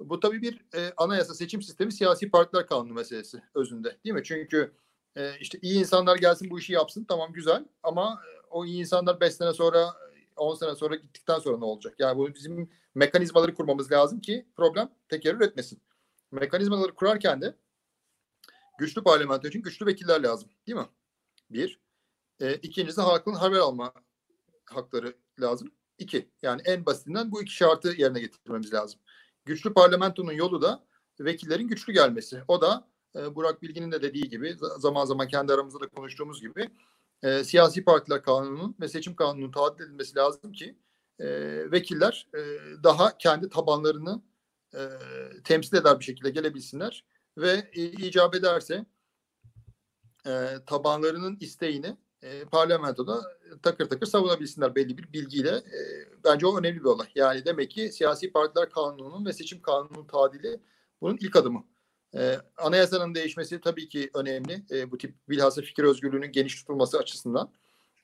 bu 0.00 0.20
tabii 0.20 0.42
bir 0.42 0.64
e, 0.74 0.92
anayasa 0.96 1.34
seçim 1.34 1.62
sistemi 1.62 1.92
siyasi 1.92 2.30
partiler 2.30 2.66
kanunu 2.66 2.92
meselesi 2.92 3.42
özünde 3.54 3.98
değil 4.04 4.14
mi? 4.14 4.24
Çünkü 4.24 4.72
e, 5.16 5.38
işte 5.40 5.58
iyi 5.62 5.78
insanlar 5.78 6.16
gelsin 6.16 6.50
bu 6.50 6.58
işi 6.58 6.72
yapsın 6.72 7.04
tamam 7.04 7.32
güzel 7.32 7.64
ama 7.82 8.22
e, 8.26 8.46
o 8.50 8.64
iyi 8.64 8.80
insanlar 8.80 9.20
5 9.20 9.34
sene 9.34 9.52
sonra 9.52 9.94
10 10.36 10.54
sene 10.54 10.74
sonra 10.74 10.94
gittikten 10.94 11.38
sonra 11.38 11.58
ne 11.58 11.64
olacak? 11.64 11.94
Yani 11.98 12.18
bunu 12.18 12.34
bizim 12.34 12.70
mekanizmaları 12.94 13.54
kurmamız 13.54 13.92
lazım 13.92 14.20
ki 14.20 14.46
problem 14.56 14.90
tekerrür 15.08 15.40
etmesin. 15.40 15.82
Mekanizmaları 16.32 16.94
kurarken 16.94 17.40
de 17.40 17.56
güçlü 18.78 19.02
parlamento 19.02 19.48
için 19.48 19.62
güçlü 19.62 19.86
vekiller 19.86 20.22
lazım. 20.22 20.50
Değil 20.66 20.78
mi? 20.78 20.86
Bir. 21.50 21.80
E, 22.40 22.54
ikincisi 22.54 23.00
halkın 23.00 23.32
haber 23.32 23.58
alma 23.58 23.92
hakları 24.64 25.16
lazım. 25.40 25.70
İki. 25.98 26.28
Yani 26.42 26.62
en 26.64 26.86
basitinden 26.86 27.32
bu 27.32 27.42
iki 27.42 27.52
şartı 27.52 27.94
yerine 27.98 28.20
getirmemiz 28.20 28.72
lazım. 28.72 29.00
Güçlü 29.44 29.74
parlamentonun 29.74 30.32
yolu 30.32 30.62
da 30.62 30.84
vekillerin 31.20 31.68
güçlü 31.68 31.92
gelmesi. 31.92 32.42
O 32.48 32.60
da 32.60 32.88
e, 33.16 33.34
Burak 33.34 33.62
Bilgin'in 33.62 33.92
de 33.92 34.02
dediği 34.02 34.28
gibi 34.28 34.56
zaman 34.78 35.04
zaman 35.04 35.28
kendi 35.28 35.52
aramızda 35.52 35.80
da 35.80 35.88
konuştuğumuz 35.88 36.40
gibi 36.40 36.70
e, 37.22 37.44
siyasi 37.44 37.84
partiler 37.84 38.22
kanununun 38.22 38.76
ve 38.80 38.88
seçim 38.88 39.16
kanununun 39.16 39.50
tadil 39.50 39.84
edilmesi 39.84 40.16
lazım 40.16 40.52
ki 40.52 40.78
e, 41.18 41.26
vekiller 41.72 42.28
e, 42.34 42.40
daha 42.82 43.18
kendi 43.18 43.48
tabanlarını 43.48 44.22
e, 44.74 44.80
temsil 45.44 45.76
eder 45.76 46.00
bir 46.00 46.04
şekilde 46.04 46.30
gelebilsinler 46.30 47.04
ve 47.38 47.70
e, 47.72 47.84
icap 47.84 48.34
ederse 48.34 48.86
e, 50.26 50.50
tabanlarının 50.66 51.36
isteğini 51.40 51.96
e, 52.22 52.44
parlamentoda 52.44 53.22
takır 53.62 53.88
takır 53.88 54.06
savunabilsinler 54.06 54.74
belli 54.74 54.98
bir 54.98 55.12
bilgiyle. 55.12 55.50
E, 55.50 55.78
bence 56.24 56.46
o 56.46 56.58
önemli 56.58 56.80
bir 56.80 56.84
olay. 56.84 57.08
Yani 57.14 57.44
demek 57.44 57.70
ki 57.70 57.92
siyasi 57.92 58.32
partiler 58.32 58.70
kanununun 58.70 59.26
ve 59.26 59.32
seçim 59.32 59.62
kanununun 59.62 60.06
tadili 60.06 60.60
bunun 61.00 61.16
ilk 61.20 61.36
adımı. 61.36 61.64
E, 62.14 62.38
anayasanın 62.56 63.14
değişmesi 63.14 63.60
tabii 63.60 63.88
ki 63.88 64.10
önemli. 64.14 64.64
E, 64.70 64.90
bu 64.90 64.98
tip 64.98 65.14
bilhassa 65.28 65.62
fikir 65.62 65.84
özgürlüğünün 65.84 66.32
geniş 66.32 66.56
tutulması 66.56 66.98
açısından. 66.98 67.52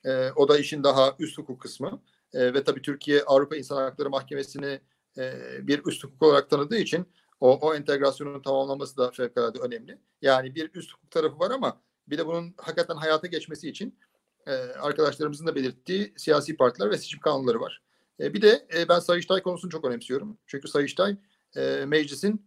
E, 0.05 0.31
o 0.37 0.49
da 0.49 0.59
işin 0.59 0.85
daha 0.85 1.15
üst 1.19 1.39
hukuk 1.39 1.61
kısmı. 1.61 2.03
E, 2.35 2.55
ve 2.55 2.65
tabii 2.65 2.83
Türkiye 2.83 3.23
Avrupa 3.23 3.57
İnsan 3.57 3.77
Hakları 3.77 4.11
Mahkemesi'ni 4.11 4.81
e, 5.19 5.33
bir 5.67 5.85
üst 5.87 6.05
hukuk 6.05 6.23
olarak 6.23 6.51
tanıdığı 6.51 6.77
için 6.77 7.07
o, 7.41 7.59
o 7.59 7.75
entegrasyonun 7.75 8.43
tamamlanması 8.43 8.97
da 8.97 9.11
fevkalade 9.11 9.59
önemli. 9.59 9.99
Yani 10.23 10.55
bir 10.55 10.71
üst 10.75 10.93
hukuk 10.93 11.11
tarafı 11.11 11.39
var 11.39 11.51
ama 11.51 11.81
bir 12.13 12.19
de 12.19 12.27
bunun 12.27 12.55
hakikaten 12.57 12.97
hayata 12.97 13.27
geçmesi 13.27 13.69
için 13.69 13.99
e, 14.47 14.53
arkadaşlarımızın 14.55 15.47
da 15.47 15.55
belirttiği 15.55 16.15
siyasi 16.17 16.57
partiler 16.57 16.91
ve 16.91 16.99
seçim 16.99 17.21
kanunları 17.21 17.61
var. 17.61 17.83
E, 18.21 18.35
bir 18.35 18.43
de 18.43 18.67
e, 18.77 18.89
ben 18.89 18.99
Sayıştay 18.99 19.43
konusunu 19.43 19.71
çok 19.71 19.85
önemsiyorum. 19.85 20.39
Çünkü 20.47 20.69
Sayıştay 20.69 21.17
e, 21.57 21.85
meclisin 21.87 22.47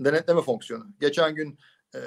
denetleme 0.00 0.42
fonksiyonu. 0.42 0.86
Geçen 1.00 1.34
gün 1.34 1.58
e, 1.94 2.00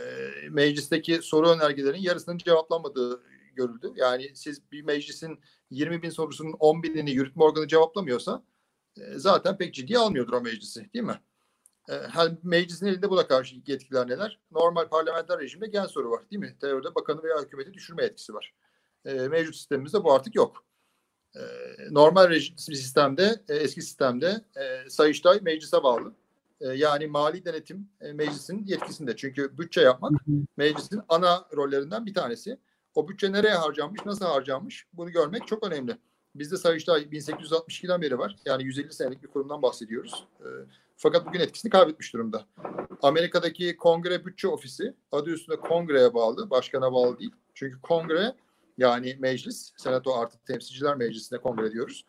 meclisteki 0.50 1.22
soru 1.22 1.50
önergelerin 1.50 2.02
yarısının 2.02 2.38
cevaplanmadığı 2.38 3.24
görüldü. 3.56 3.92
Yani 3.96 4.32
siz 4.36 4.72
bir 4.72 4.82
meclisin 4.82 5.40
20 5.70 6.02
bin 6.02 6.10
sorusunun 6.10 6.54
10 6.60 6.84
binini 6.84 7.12
yürütme 7.12 7.44
organı 7.44 7.68
cevaplamıyorsa 7.68 8.44
e, 8.98 9.02
zaten 9.16 9.58
pek 9.58 9.74
ciddiye 9.74 10.00
almıyordur 10.00 10.34
o 10.34 10.42
meclisi 10.42 10.94
değil 10.94 11.06
mi? 11.06 11.20
E, 11.90 11.94
her 11.94 12.32
meclisin 12.44 12.86
elinde 12.86 13.10
buna 13.10 13.28
karşı 13.28 13.56
yetkiler 13.68 14.08
neler? 14.08 14.40
Normal 14.52 14.88
parlamenter 14.88 15.40
rejimde 15.40 15.68
gen 15.68 15.86
soru 15.86 16.12
var 16.12 16.32
değil 16.32 16.40
mi? 16.40 16.56
Teoride 16.62 16.96
bakanı 16.96 17.24
veya 17.24 17.42
hükümeti 17.42 17.74
düşürme 17.74 18.04
etkisi 18.04 18.34
var. 18.34 18.54
E, 19.06 19.14
mevcut 19.14 19.56
sistemimizde 19.56 20.04
bu 20.04 20.14
artık 20.14 20.36
yok. 20.36 20.66
E, 21.36 21.42
normal 21.92 22.30
rejim 22.30 22.58
sistemde, 22.58 23.44
e, 23.50 23.56
eski 23.56 23.82
sistemde 23.82 24.42
e, 24.56 24.90
Sayıştay 24.90 25.40
meclise 25.42 25.84
bağlı 25.84 26.14
e, 26.62 26.68
yani 26.68 27.08
mali 27.08 27.46
denetim 27.46 27.90
e, 28.02 28.14
meclisin 28.14 28.66
yetkisinde. 28.66 29.16
Çünkü 29.16 29.58
bütçe 29.58 29.82
yapmak 29.82 30.12
meclisin 30.58 31.02
ana 31.10 31.46
rollerinden 31.56 32.06
bir 32.06 32.14
tanesi. 32.14 32.60
O 32.96 33.08
bütçe 33.08 33.32
nereye 33.32 33.54
harcanmış, 33.54 34.06
nasıl 34.06 34.26
harcanmış 34.26 34.88
bunu 34.94 35.12
görmek 35.12 35.48
çok 35.48 35.68
önemli. 35.68 35.98
Bizde 36.36 36.58
Sayıştay 36.58 37.02
1862'den 37.02 38.02
beri 38.02 38.20
var. 38.20 38.36
Yani 38.46 38.64
150 38.64 38.94
senelik 38.94 39.24
bir 39.24 39.28
kurumdan 39.28 39.62
bahsediyoruz. 39.62 40.28
E, 40.40 40.48
Fakat 40.98 41.26
bugün 41.26 41.40
etkisini 41.40 41.70
kaybetmiş 41.70 42.14
durumda. 42.14 42.46
Amerika'daki 43.02 43.78
Kongre 43.78 44.26
Bütçe 44.26 44.48
Ofisi 44.48 44.94
adı 45.12 45.30
üstünde 45.30 45.60
kongreye 45.60 46.14
bağlı, 46.14 46.50
başkana 46.50 46.94
bağlı 46.94 47.20
değil. 47.20 47.32
Çünkü 47.54 47.82
kongre 47.82 48.36
yani 48.78 49.18
meclis, 49.20 49.74
senato 49.78 50.16
artı 50.16 50.38
temsilciler 50.48 50.96
meclisine 50.96 51.40
kongre 51.40 51.72
diyoruz. 51.72 52.06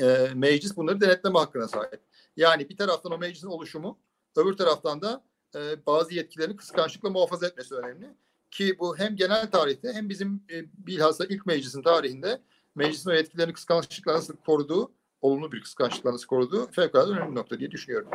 E, 0.00 0.28
meclis 0.34 0.76
bunları 0.76 1.00
denetleme 1.00 1.38
hakkına 1.38 1.68
sahip. 1.68 2.00
Yani 2.36 2.68
bir 2.68 2.76
taraftan 2.76 3.12
o 3.12 3.18
meclisin 3.18 3.48
oluşumu, 3.48 3.98
öbür 4.36 4.56
taraftan 4.56 5.02
da 5.02 5.24
e, 5.54 5.86
bazı 5.86 6.14
yetkilerini 6.14 6.56
kıskançlıkla 6.56 7.10
muhafaza 7.10 7.46
etmesi 7.46 7.74
önemli. 7.74 8.10
Ki 8.50 8.78
bu 8.78 8.98
hem 8.98 9.16
genel 9.16 9.50
tarihte 9.50 9.92
hem 9.92 10.08
bizim 10.08 10.42
e, 10.50 10.64
bilhassa 10.86 11.24
ilk 11.24 11.46
meclisin 11.46 11.82
tarihinde 11.82 12.40
meclisin 12.74 13.10
o 13.10 13.12
yetkilerini 13.12 13.52
kıskançlıkla 13.52 14.12
nasıl 14.12 14.36
koruduğu, 14.36 14.92
olumlu 15.26 15.52
bir 15.52 15.60
kıskançlıkla 15.60 16.12
nasıl 16.12 16.26
koruduğu 16.26 16.70
fevkalade 16.70 17.10
önemli 17.10 17.34
nokta 17.34 17.58
diye 17.58 17.70
düşünüyorum. 17.70 18.08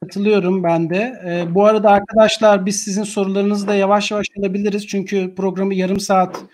Katılıyorum 0.00 0.64
ben 0.64 0.90
de. 0.90 1.22
Ee, 1.26 1.54
bu 1.54 1.64
arada 1.64 1.90
arkadaşlar 1.90 2.66
biz 2.66 2.82
sizin 2.82 3.02
sorularınızı 3.02 3.68
da 3.68 3.74
yavaş 3.74 4.10
yavaş 4.10 4.26
alabiliriz. 4.38 4.86
Çünkü 4.86 5.34
programı 5.34 5.74
yarım 5.74 6.00
saat 6.00 6.44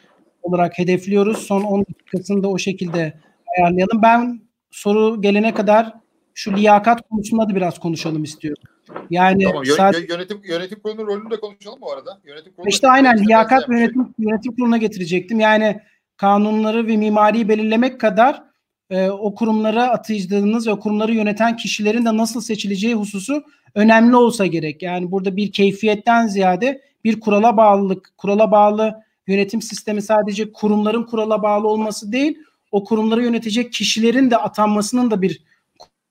olarak 0.42 0.78
hedefliyoruz. 0.78 1.38
Son 1.38 1.62
10 1.62 1.80
dakikasını 1.80 2.42
da 2.42 2.48
o 2.48 2.58
şekilde 2.58 3.20
ayarlayalım. 3.58 4.02
Ben 4.02 4.40
soru 4.70 5.22
gelene 5.22 5.54
kadar 5.54 5.94
şu 6.34 6.56
liyakat 6.56 7.08
konusunda 7.08 7.48
da 7.48 7.54
biraz 7.54 7.78
konuşalım 7.78 8.24
istiyorum. 8.24 8.62
Yani 9.10 9.44
tamam, 9.44 9.64
yö- 9.64 9.76
sadece... 9.76 10.14
yönetim 10.14 10.40
yönetim 10.44 10.80
kurulunun 10.80 11.06
rolünü 11.06 11.30
de 11.30 11.40
konuşalım 11.40 11.80
bu 11.80 11.92
arada. 11.92 12.20
Yönetim 12.24 12.52
kurulu 12.52 12.68
işte 12.68 12.88
aynen 12.88 13.18
liyakat 13.18 13.70
ve 13.70 13.80
yönetim, 13.80 14.14
yönetim 14.18 14.56
kuruluna 14.56 14.76
getirecektim. 14.76 15.40
Yani 15.40 15.80
kanunları 16.16 16.86
ve 16.86 16.96
mimariyi 16.96 17.48
belirlemek 17.48 18.00
kadar 18.00 18.47
e, 18.90 19.10
o 19.10 19.34
kurumlara 19.34 19.90
atayacağınız 19.90 20.66
ve 20.66 20.78
kurumları 20.78 21.14
yöneten 21.14 21.56
kişilerin 21.56 22.04
de 22.04 22.16
nasıl 22.16 22.40
seçileceği 22.40 22.94
hususu 22.94 23.44
önemli 23.74 24.16
olsa 24.16 24.46
gerek. 24.46 24.82
Yani 24.82 25.10
burada 25.10 25.36
bir 25.36 25.52
keyfiyetten 25.52 26.26
ziyade 26.26 26.82
bir 27.04 27.20
kurala 27.20 27.56
bağlılık, 27.56 28.12
kurala 28.16 28.50
bağlı 28.50 29.02
yönetim 29.26 29.62
sistemi 29.62 30.02
sadece 30.02 30.52
kurumların 30.52 31.02
kurala 31.02 31.42
bağlı 31.42 31.68
olması 31.68 32.12
değil, 32.12 32.38
o 32.72 32.84
kurumları 32.84 33.22
yönetecek 33.22 33.72
kişilerin 33.72 34.30
de 34.30 34.36
atanmasının 34.36 35.10
da 35.10 35.22
bir 35.22 35.42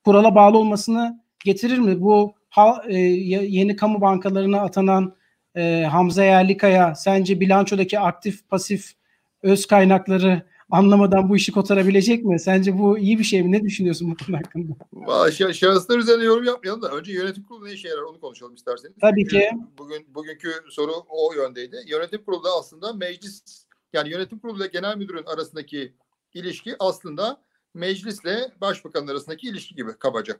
kurala 0.05 0.35
bağlı 0.35 0.57
olmasını 0.57 1.21
getirir 1.45 1.79
mi? 1.79 2.01
Bu 2.01 2.33
ha, 2.49 2.83
e, 2.87 2.97
yeni 2.97 3.75
kamu 3.75 4.01
bankalarına 4.01 4.61
atanan 4.61 5.13
e, 5.55 5.87
Hamza 5.91 6.23
Yerlikaya 6.23 6.95
sence 6.95 7.39
bilançodaki 7.39 7.99
aktif 7.99 8.49
pasif 8.49 8.91
öz 9.43 9.65
kaynakları 9.65 10.41
anlamadan 10.71 11.29
bu 11.29 11.35
işi 11.35 11.51
kotarabilecek 11.51 12.25
mi? 12.25 12.39
Sence 12.39 12.79
bu 12.79 12.97
iyi 12.97 13.19
bir 13.19 13.23
şey 13.23 13.43
mi? 13.43 13.51
Ne 13.51 13.63
düşünüyorsun 13.63 14.11
bu 14.11 14.25
konu 14.25 14.37
hakkında? 14.37 15.31
Şah, 15.31 15.53
şahıslar 15.53 15.97
üzerine 15.97 16.23
yorum 16.23 16.43
yapmayalım 16.43 16.81
da 16.81 16.91
önce 16.91 17.13
yönetim 17.13 17.43
kurulu 17.43 17.65
ne 17.65 17.73
işe 17.73 17.87
yarar 17.87 18.01
onu 18.01 18.19
konuşalım 18.19 18.55
isterseniz. 18.55 18.95
Tabii 19.01 19.27
Çünkü 19.27 19.39
ki. 19.39 19.49
Bugün 19.77 20.15
bugünkü 20.15 20.49
soru 20.69 20.93
o 21.09 21.33
yöndeydi. 21.33 21.83
Yönetim 21.87 22.23
kurulu 22.23 22.43
da 22.43 22.49
aslında 22.59 22.93
meclis 22.93 23.65
yani 23.93 24.09
yönetim 24.09 24.39
kurulu 24.39 24.57
ile 24.57 24.67
genel 24.67 24.97
müdürün 24.97 25.25
arasındaki 25.25 25.93
ilişki 26.33 26.75
aslında 26.79 27.41
meclisle 27.73 28.51
başbakanın 28.61 29.07
arasındaki 29.07 29.47
ilişki 29.47 29.75
gibi 29.75 29.91
kabaca. 29.99 30.37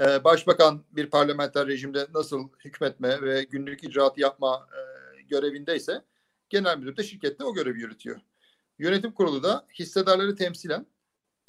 Ee, 0.00 0.24
başbakan 0.24 0.84
bir 0.90 1.10
parlamenter 1.10 1.66
rejimde 1.66 2.06
nasıl 2.14 2.48
hükmetme 2.64 3.22
ve 3.22 3.44
günlük 3.50 3.84
icraat 3.84 4.18
yapma 4.18 4.68
e, 4.72 5.22
görevindeyse 5.22 6.04
genel 6.50 6.78
müdür 6.78 6.96
de 6.96 7.02
şirkette 7.02 7.44
o 7.44 7.54
görevi 7.54 7.80
yürütüyor. 7.80 8.20
Yönetim 8.82 9.12
kurulu 9.12 9.42
da 9.42 9.66
hissedarları 9.78 10.36
temsilen 10.36 10.86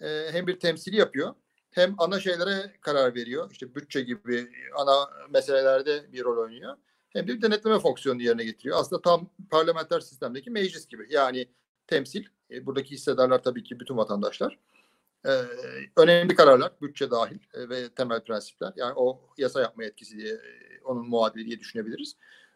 e, 0.02 0.28
hem 0.32 0.48
bir 0.48 0.60
temsili 0.60 0.96
yapıyor 0.96 1.36
hem 1.72 1.96
ana 1.98 2.20
şeylere 2.20 2.72
karar 2.82 3.16
veriyor. 3.16 3.52
İşte 3.52 3.76
bütçe 3.76 4.02
gibi 4.02 4.50
ana 4.76 5.10
meselelerde 5.30 6.14
bir 6.14 6.24
rol 6.24 6.44
oynuyor. 6.44 6.78
Hem 7.10 7.28
de 7.28 7.34
bir 7.34 7.42
denetleme 7.42 7.80
fonksiyonu 7.80 8.22
yerine 8.22 8.44
getiriyor. 8.44 8.78
Aslında 8.80 9.02
tam 9.02 9.30
parlamenter 9.50 10.00
sistemdeki 10.00 10.52
meclis 10.52 10.88
gibi. 10.88 11.08
Yani 11.10 11.48
temsil, 11.88 12.26
e, 12.52 12.66
buradaki 12.66 12.92
hissedarlar 12.92 13.44
tabii 13.44 13.64
ki 13.64 13.80
bütün 13.80 13.98
vatandaşlar. 13.98 14.60
Ee, 15.26 15.42
önemli 15.98 16.36
kararlar, 16.36 16.72
bütçe 16.82 17.12
dahil 17.12 17.40
e, 17.54 17.70
ve 17.70 17.90
temel 17.90 18.24
prensipler. 18.24 18.74
Yani 18.76 18.94
o 18.96 19.22
yasa 19.38 19.62
yapma 19.62 19.84
etkisi 19.84 20.18
diye, 20.18 20.34
e, 20.34 20.82
onun 20.84 21.10
muadili 21.10 21.46
diye 21.46 21.60
düşünebiliriz. 21.60 22.16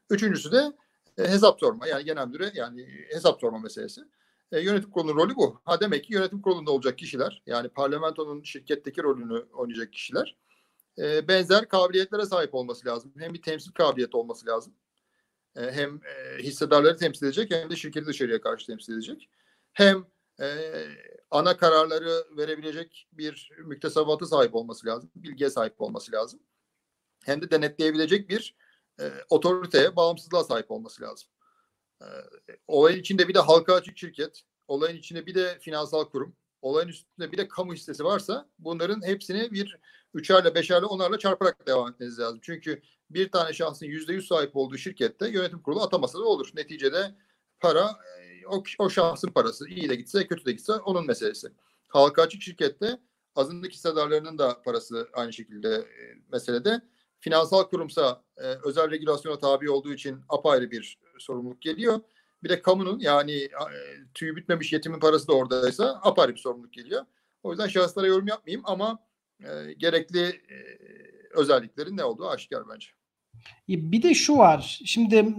Üçüncüsü 0.09 0.51
de 0.51 0.73
e, 1.17 1.23
hesap 1.23 1.59
sorma. 1.59 1.87
Yani 1.87 2.05
genel 2.05 2.27
müdüre 2.27 2.51
yani 2.53 2.87
hesap 3.09 3.39
sorma 3.39 3.59
meselesi. 3.59 4.01
E, 4.51 4.59
yönetim 4.59 4.91
kurulunun 4.91 5.15
rolü 5.15 5.35
bu. 5.35 5.61
Ha 5.65 5.79
demek 5.79 6.03
ki 6.03 6.13
yönetim 6.13 6.41
kurulunda 6.41 6.71
olacak 6.71 6.97
kişiler, 6.97 7.43
yani 7.45 7.69
parlamentonun 7.69 8.43
şirketteki 8.43 9.03
rolünü 9.03 9.45
oynayacak 9.53 9.93
kişiler 9.93 10.37
e, 10.97 11.27
benzer 11.27 11.67
kabiliyetlere 11.69 12.25
sahip 12.25 12.55
olması 12.55 12.87
lazım. 12.87 13.13
Hem 13.17 13.33
bir 13.33 13.41
temsil 13.41 13.71
kabiliyeti 13.71 14.17
olması 14.17 14.47
lazım. 14.47 14.73
E, 15.55 15.71
hem 15.71 16.01
e, 16.05 16.43
hissedarları 16.43 16.97
temsil 16.97 17.25
edecek 17.25 17.51
hem 17.51 17.69
de 17.69 17.75
şirketi 17.75 18.05
dışarıya 18.05 18.41
karşı 18.41 18.67
temsil 18.67 18.93
edecek. 18.93 19.29
Hem 19.73 20.05
e, 20.41 20.47
ana 21.31 21.57
kararları 21.57 22.37
verebilecek 22.37 23.07
bir 23.11 23.51
müktesebatı 23.65 24.25
sahip 24.25 24.55
olması 24.55 24.87
lazım. 24.87 25.11
Bilgiye 25.15 25.49
sahip 25.49 25.81
olması 25.81 26.11
lazım. 26.11 26.39
Hem 27.25 27.41
de 27.41 27.51
denetleyebilecek 27.51 28.29
bir 28.29 28.55
e, 28.99 29.11
otoriteye, 29.29 29.95
bağımsızlığa 29.95 30.43
sahip 30.43 30.71
olması 30.71 31.01
lazım. 31.01 31.29
E, 32.01 32.07
olayın 32.67 32.99
içinde 32.99 33.27
bir 33.27 33.33
de 33.33 33.39
halka 33.39 33.73
açık 33.73 33.97
şirket, 33.97 34.41
olayın 34.67 34.97
içinde 34.97 35.25
bir 35.25 35.35
de 35.35 35.59
finansal 35.59 36.05
kurum, 36.05 36.35
olayın 36.61 36.87
üstünde 36.87 37.31
bir 37.31 37.37
de 37.37 37.47
kamu 37.47 37.73
hissesi 37.73 38.03
varsa 38.03 38.49
bunların 38.59 39.01
hepsini 39.05 39.51
bir 39.51 39.79
üçerle, 40.13 40.55
beşerle, 40.55 40.85
onarla 40.85 41.19
çarparak 41.19 41.67
devam 41.67 41.91
etmeniz 41.91 42.19
lazım. 42.19 42.39
Çünkü 42.41 42.81
bir 43.09 43.31
tane 43.31 43.53
şahsın 43.53 43.85
yüzde 43.85 44.13
yüz 44.13 44.27
sahip 44.27 44.55
olduğu 44.55 44.77
şirkette 44.77 45.29
yönetim 45.29 45.61
kurulu 45.61 45.81
atamasa 45.81 46.19
da 46.19 46.23
olur. 46.23 46.49
Neticede 46.53 47.15
para 47.59 47.95
o, 48.49 48.63
o 48.79 48.89
şahsın 48.89 49.31
parası. 49.31 49.67
iyi 49.69 49.89
de 49.89 49.95
gitse 49.95 50.27
kötü 50.27 50.45
de 50.45 50.51
gitse 50.51 50.73
onun 50.73 51.05
meselesi. 51.05 51.47
Halka 51.87 52.21
açık 52.21 52.41
şirkette 52.41 52.99
azınlık 53.35 53.71
hissedarlarının 53.71 54.37
da 54.37 54.61
parası 54.61 55.09
aynı 55.13 55.33
şekilde 55.33 55.69
e, 55.69 56.15
meselede. 56.31 56.81
Finansal 57.19 57.63
kurumsa 57.63 58.23
e, 58.37 58.43
özel 58.63 58.91
regülasyona 58.91 59.37
tabi 59.37 59.71
olduğu 59.71 59.93
için 59.93 60.21
apayrı 60.29 60.71
bir 60.71 60.99
sorumluluk 61.19 61.61
geliyor. 61.61 61.99
Bir 62.43 62.49
de 62.49 62.61
kamunun 62.61 62.99
yani 62.99 63.33
e, 63.33 63.49
tüyü 64.13 64.35
bitmemiş 64.35 64.73
yetimin 64.73 64.99
parası 64.99 65.27
da 65.27 65.33
oradaysa 65.33 65.99
apayrı 66.03 66.35
bir 66.35 66.39
sorumluluk 66.39 66.73
geliyor. 66.73 67.05
O 67.43 67.51
yüzden 67.51 67.67
şahıslara 67.67 68.07
yorum 68.07 68.27
yapmayayım 68.27 68.61
ama 68.65 68.99
e, 69.39 69.73
gerekli 69.77 70.25
e, 70.27 70.57
özelliklerin 71.33 71.97
ne 71.97 72.03
olduğu 72.03 72.29
aşikar 72.29 72.63
bence. 72.73 72.87
Bir 73.67 74.01
de 74.01 74.13
şu 74.13 74.37
var. 74.37 74.79
Şimdi 74.85 75.35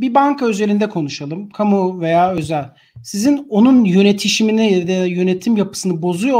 bir 0.00 0.14
banka 0.14 0.46
özelinde 0.46 0.88
konuşalım. 0.88 1.50
Kamu 1.50 2.00
veya 2.00 2.32
özel. 2.32 2.74
Sizin 3.02 3.46
onun 3.48 3.84
yönetişimini 3.84 4.72
ya 4.72 4.88
da 4.88 5.06
yönetim 5.06 5.56
yapısını 5.56 6.02
bozuyor 6.02 6.38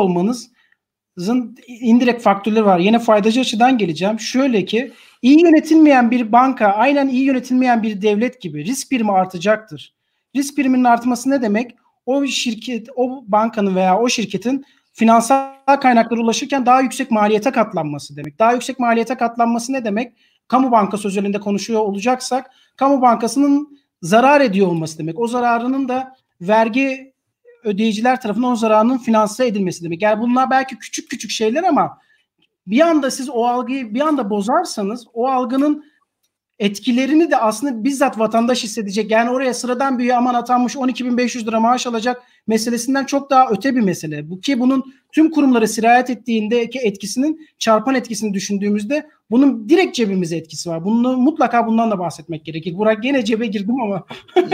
olmanızın 1.18 1.57
indirekt 1.66 2.22
faktörleri 2.22 2.64
var. 2.64 2.79
Yine 2.79 2.98
faydacı 2.98 3.40
açıdan 3.40 3.79
geleceğim. 3.79 4.20
Şöyle 4.20 4.64
ki 4.64 4.92
iyi 5.22 5.42
yönetilmeyen 5.42 6.11
bir 6.11 6.33
banka 6.33 6.66
aynen 6.66 7.09
iyi 7.09 7.24
yönetilmeyen 7.24 7.83
bir 7.83 8.03
devlet 8.03 8.40
gibi 8.40 8.64
risk 8.64 8.90
birimi 8.90 9.12
artacaktır. 9.12 9.94
Risk 10.37 10.59
biriminin 10.59 10.85
artması 10.85 11.31
ne 11.31 11.42
demek? 11.42 11.77
O 12.07 12.27
şirket, 12.27 12.88
o 12.96 13.24
bankanın 13.27 13.74
veya 13.74 13.98
o 13.98 14.09
şirketin 14.09 14.64
finansal 14.92 15.55
kaynaklara 15.81 16.20
ulaşırken 16.20 16.66
daha 16.66 16.81
yüksek 16.81 17.11
maliyete 17.11 17.50
katlanması 17.50 18.16
demek. 18.16 18.38
Daha 18.38 18.53
yüksek 18.53 18.79
maliyete 18.79 19.14
katlanması 19.14 19.72
ne 19.72 19.85
demek? 19.85 20.12
kamu 20.48 20.70
bankası 20.70 21.09
özelinde 21.09 21.40
konuşuyor 21.40 21.81
olacaksak 21.81 22.50
kamu 22.77 23.03
bankasının 23.03 23.79
zarar 24.03 24.40
ediyor 24.40 24.66
olması 24.66 24.98
demek. 24.98 25.18
O 25.18 25.27
zararının 25.27 25.88
da 25.88 26.16
vergi 26.40 27.13
ödeyiciler 27.64 28.20
tarafından 28.20 28.50
o 28.50 28.57
zararının 28.57 28.98
finanse 28.98 29.46
edilmesi 29.46 29.85
demek. 29.85 30.03
Yani 30.03 30.20
bunlar 30.20 30.50
belki 30.50 30.79
küçük 30.79 31.11
küçük 31.11 31.31
şeyler 31.31 31.62
ama 31.62 31.98
bir 32.66 32.81
anda 32.81 33.11
siz 33.11 33.31
o 33.31 33.46
algıyı 33.46 33.94
bir 33.94 34.00
anda 34.00 34.31
bozarsanız 34.31 35.07
o 35.12 35.29
algının 35.29 35.85
etkilerini 36.59 37.31
de 37.31 37.37
aslında 37.37 37.85
bizzat 37.85 38.18
vatandaş 38.18 38.62
hissedecek. 38.62 39.11
Yani 39.11 39.31
oraya 39.31 39.55
sıradan 39.55 39.98
bir 39.98 40.16
aman 40.16 40.35
atanmış 40.35 40.77
12.500 40.77 41.46
lira 41.46 41.61
maaş 41.61 41.87
alacak 41.87 42.22
meselesinden 42.46 43.04
çok 43.04 43.30
daha 43.30 43.50
öte 43.50 43.76
bir 43.76 43.80
mesele. 43.80 44.30
Bu 44.30 44.40
ki 44.40 44.61
bunun 44.61 44.94
tüm 45.12 45.30
kurumlara 45.30 45.66
sirayet 45.66 46.11
ettiğindeki 46.11 46.78
etkisinin 46.78 47.48
çarpan 47.59 47.94
etkisini 47.94 48.35
düşündüğümüzde 48.35 49.11
bunun 49.30 49.68
direkt 49.68 49.94
cebimize 49.96 50.37
etkisi 50.37 50.70
var. 50.70 50.85
Bunu 50.85 51.16
mutlaka 51.16 51.66
bundan 51.66 51.90
da 51.90 51.98
bahsetmek 51.98 52.44
gerekir. 52.44 52.74
Burak 52.74 53.02
gene 53.02 53.24
cebe 53.24 53.46
girdim 53.46 53.80
ama. 53.80 54.07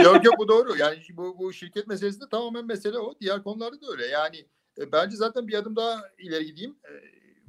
yok 0.03 0.25
yok 0.25 0.35
bu 0.39 0.47
doğru. 0.47 0.77
Yani 0.77 0.97
bu, 1.13 1.35
bu 1.39 1.53
şirket 1.53 1.87
meselesinde 1.87 2.29
tamamen 2.31 2.65
mesele 2.65 2.97
o. 2.99 3.13
Diğer 3.21 3.43
konularda 3.43 3.81
da 3.81 3.85
öyle. 3.91 4.05
Yani 4.05 4.37
e, 4.77 4.91
bence 4.91 5.15
zaten 5.15 5.47
bir 5.47 5.53
adım 5.53 5.75
daha 5.75 6.01
ileri 6.19 6.45
gideyim. 6.45 6.71
E, 6.71 6.91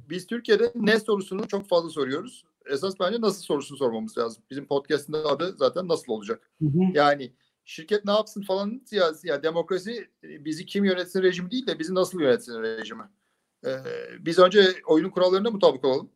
biz 0.09 0.27
Türkiye'de 0.27 0.71
ne 0.75 0.99
sorusunu 0.99 1.47
çok 1.47 1.69
fazla 1.69 1.89
soruyoruz 1.89 2.43
esas 2.65 2.99
bence 2.99 3.21
nasıl 3.21 3.41
sorusunu 3.41 3.77
sormamız 3.77 4.17
lazım. 4.17 4.43
Bizim 4.49 4.65
podcast'ın 4.65 5.13
adı 5.13 5.55
zaten 5.57 5.87
nasıl 5.87 6.13
olacak? 6.13 6.51
Hı 6.59 6.65
hı. 6.65 6.79
Yani 6.93 7.33
şirket 7.65 8.05
ne 8.05 8.11
yapsın 8.11 8.41
falan 8.41 8.81
siyasi 8.85 9.27
ya 9.27 9.43
demokrasi 9.43 10.09
e, 10.23 10.45
bizi 10.45 10.65
kim 10.65 10.85
yönetsin 10.85 11.23
rejimi 11.23 11.51
değil 11.51 11.67
de 11.67 11.79
bizi 11.79 11.95
nasıl 11.95 12.21
yönetsin 12.21 12.61
rejimi. 12.61 13.03
E, 13.65 13.71
biz 14.19 14.39
önce 14.39 14.73
oyunun 14.85 15.09
kurallarına 15.09 15.49
mutabık 15.49 15.85
olalım. 15.85 16.09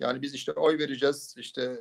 Yani 0.00 0.22
biz 0.22 0.34
işte 0.34 0.52
oy 0.52 0.78
vereceğiz. 0.78 1.34
İşte 1.38 1.80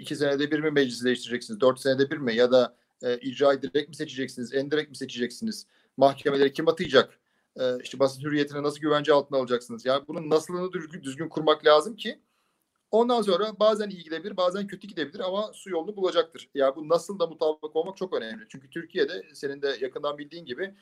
iki 0.00 0.16
senede 0.16 0.50
bir 0.50 0.60
mi 0.60 0.70
meclisi 0.70 1.04
değiştireceksiniz? 1.04 1.60
Dört 1.60 1.80
senede 1.80 2.10
bir 2.10 2.16
mi? 2.16 2.36
Ya 2.36 2.52
da 2.52 2.76
e, 3.02 3.18
icrayı 3.18 3.62
direkt 3.62 3.88
mi 3.88 3.96
seçeceksiniz? 3.96 4.54
Endirekt 4.54 4.90
mi 4.90 4.96
seçeceksiniz? 4.96 5.66
Mahkemeleri 5.96 6.52
kim 6.52 6.68
atayacak? 6.68 7.20
E, 7.56 7.62
işte 7.82 7.98
basın 7.98 8.22
hürriyetine 8.22 8.62
nasıl 8.62 8.80
güvence 8.80 9.12
altına 9.12 9.38
alacaksınız? 9.38 9.86
Yani 9.86 10.04
bunun 10.08 10.30
nasılını 10.30 10.72
düzgün, 10.72 11.02
düzgün 11.02 11.28
kurmak 11.28 11.66
lazım 11.66 11.96
ki 11.96 12.20
ondan 12.90 13.22
sonra 13.22 13.60
bazen 13.60 13.90
iyi 13.90 14.04
gidebilir, 14.04 14.36
bazen 14.36 14.66
kötü 14.66 14.88
gidebilir 14.88 15.20
ama 15.20 15.52
su 15.52 15.70
yolunu 15.70 15.96
bulacaktır. 15.96 16.50
Ya 16.54 16.66
yani 16.66 16.76
bu 16.76 16.88
nasıl 16.88 17.18
da 17.18 17.26
mutabık 17.26 17.76
olmak 17.76 17.96
çok 17.96 18.14
önemli. 18.14 18.44
Çünkü 18.48 18.70
Türkiye'de 18.70 19.24
senin 19.34 19.62
de 19.62 19.76
yakından 19.80 20.18
bildiğin 20.18 20.44
gibi 20.44 20.74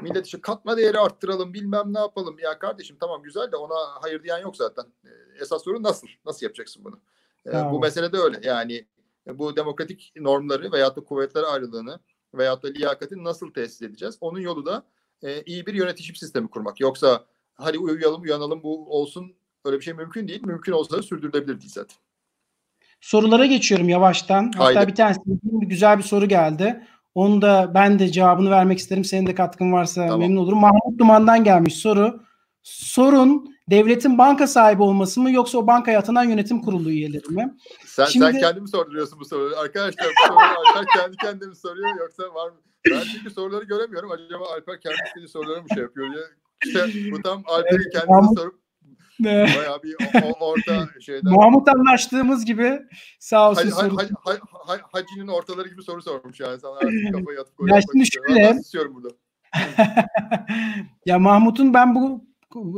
millet 0.00 0.26
işte 0.26 0.40
katma 0.40 0.76
değeri 0.76 0.98
arttıralım 0.98 1.54
bilmem 1.54 1.94
ne 1.94 1.98
yapalım. 1.98 2.38
Ya 2.38 2.58
kardeşim 2.58 2.96
tamam 3.00 3.22
güzel 3.22 3.52
de 3.52 3.56
ona 3.56 3.74
hayır 4.00 4.22
diyen 4.22 4.38
yok 4.38 4.56
zaten. 4.56 4.84
E, 5.04 5.10
esas 5.40 5.64
soru 5.64 5.82
nasıl? 5.82 6.08
Nasıl 6.26 6.46
yapacaksın 6.46 6.84
bunu? 6.84 7.00
Tamam. 7.44 7.72
Bu 7.72 7.80
mesele 7.80 8.12
de 8.12 8.18
öyle. 8.18 8.40
Yani 8.42 8.86
bu 9.26 9.56
demokratik 9.56 10.12
normları 10.16 10.72
veyahut 10.72 10.96
da 10.96 11.04
kuvvetler 11.04 11.42
ayrılığını 11.42 12.00
veyahut 12.34 12.62
da 12.62 12.68
liyakati 12.68 13.24
nasıl 13.24 13.52
tesis 13.52 13.82
edeceğiz? 13.82 14.18
Onun 14.20 14.40
yolu 14.40 14.66
da 14.66 14.86
e, 15.22 15.42
iyi 15.42 15.66
bir 15.66 15.74
yönetişim 15.74 16.16
sistemi 16.16 16.48
kurmak. 16.48 16.80
Yoksa 16.80 17.24
hadi 17.54 17.78
uyuyalım 17.78 18.22
uyanalım 18.22 18.62
bu 18.62 18.98
olsun 18.98 19.36
öyle 19.64 19.76
bir 19.76 19.84
şey 19.84 19.94
mümkün 19.94 20.28
değil. 20.28 20.42
Mümkün 20.46 20.72
olsa 20.72 20.98
da 20.98 21.02
sürdürülebilir 21.02 21.60
değil 21.60 21.72
zaten. 21.74 21.96
Sorulara 23.00 23.46
geçiyorum 23.46 23.88
yavaştan. 23.88 24.52
Hatta 24.56 24.80
Haydi. 24.80 24.90
bir 24.90 24.94
tanesi 24.94 25.20
güzel 25.52 25.98
bir 25.98 26.02
soru 26.02 26.28
geldi. 26.28 26.86
Onu 27.14 27.42
da 27.42 27.70
ben 27.74 27.98
de 27.98 28.08
cevabını 28.08 28.50
vermek 28.50 28.78
isterim. 28.78 29.04
Senin 29.04 29.26
de 29.26 29.34
katkın 29.34 29.72
varsa 29.72 30.06
tamam. 30.06 30.20
memnun 30.20 30.36
olurum. 30.36 30.58
Mahmut 30.58 30.98
Duman'dan 30.98 31.44
gelmiş 31.44 31.74
soru. 31.74 32.20
Sorun 32.62 33.56
devletin 33.70 34.18
banka 34.18 34.46
sahibi 34.46 34.82
olması 34.82 35.20
mı 35.20 35.30
yoksa 35.30 35.58
o 35.58 35.66
bankaya 35.66 35.98
atanan 35.98 36.24
yönetim 36.24 36.60
kurulu 36.60 36.90
üyeleri 36.90 37.28
mi? 37.28 37.56
Sen, 37.86 38.04
Şimdi... 38.04 38.26
sen 38.26 38.40
kendin 38.40 38.62
mi 38.62 38.68
sorduruyorsun 38.68 39.20
bu 39.20 39.24
soruyu? 39.24 39.56
Arkadaşlar 39.58 40.06
bu 40.06 40.28
soruyu 40.28 40.48
Alper 40.48 40.86
kendi 41.00 41.16
kendine 41.16 41.48
mi 41.48 41.56
soruyor 41.56 41.98
yoksa 41.98 42.22
var 42.22 42.50
mı? 42.50 42.56
Ben 42.90 43.02
çünkü 43.12 43.30
soruları 43.30 43.64
göremiyorum. 43.64 44.10
Acaba 44.10 44.44
Alper 44.44 44.80
kendi 44.80 44.96
istediği 45.06 45.28
soruları 45.28 45.62
mı 45.62 45.68
şey 45.74 45.82
yapıyor 45.82 46.12
diye. 46.12 46.24
İşte 46.66 47.12
bu 47.12 47.22
tam 47.22 47.42
Alper'in 47.46 47.90
kendine 47.90 48.28
sorup 48.36 48.61
Bayağı 49.24 49.82
bir 49.82 49.96
o, 50.24 50.46
orta 50.46 50.88
şeyden. 51.00 51.32
Mahmut 51.32 51.68
anlaştığımız 51.68 52.44
gibi 52.44 52.80
sağ 53.18 53.50
olsun. 53.50 53.70
Hac, 53.70 53.92
hac, 53.92 54.10
hac, 54.24 54.38
hac, 54.66 54.80
hacinin 54.92 55.28
ortaları 55.28 55.68
gibi 55.68 55.82
soru 55.82 56.02
sormuş 56.02 56.40
yani. 56.40 56.60
Sana 56.60 56.78
kafayı 57.12 57.40
atıp 57.40 57.68
ya 57.68 57.80
şimdi 57.92 58.06
şöyle. 58.10 58.58
burada. 58.94 59.08
ya 61.06 61.18
Mahmut'un 61.18 61.74
ben 61.74 61.94
bu 61.94 62.24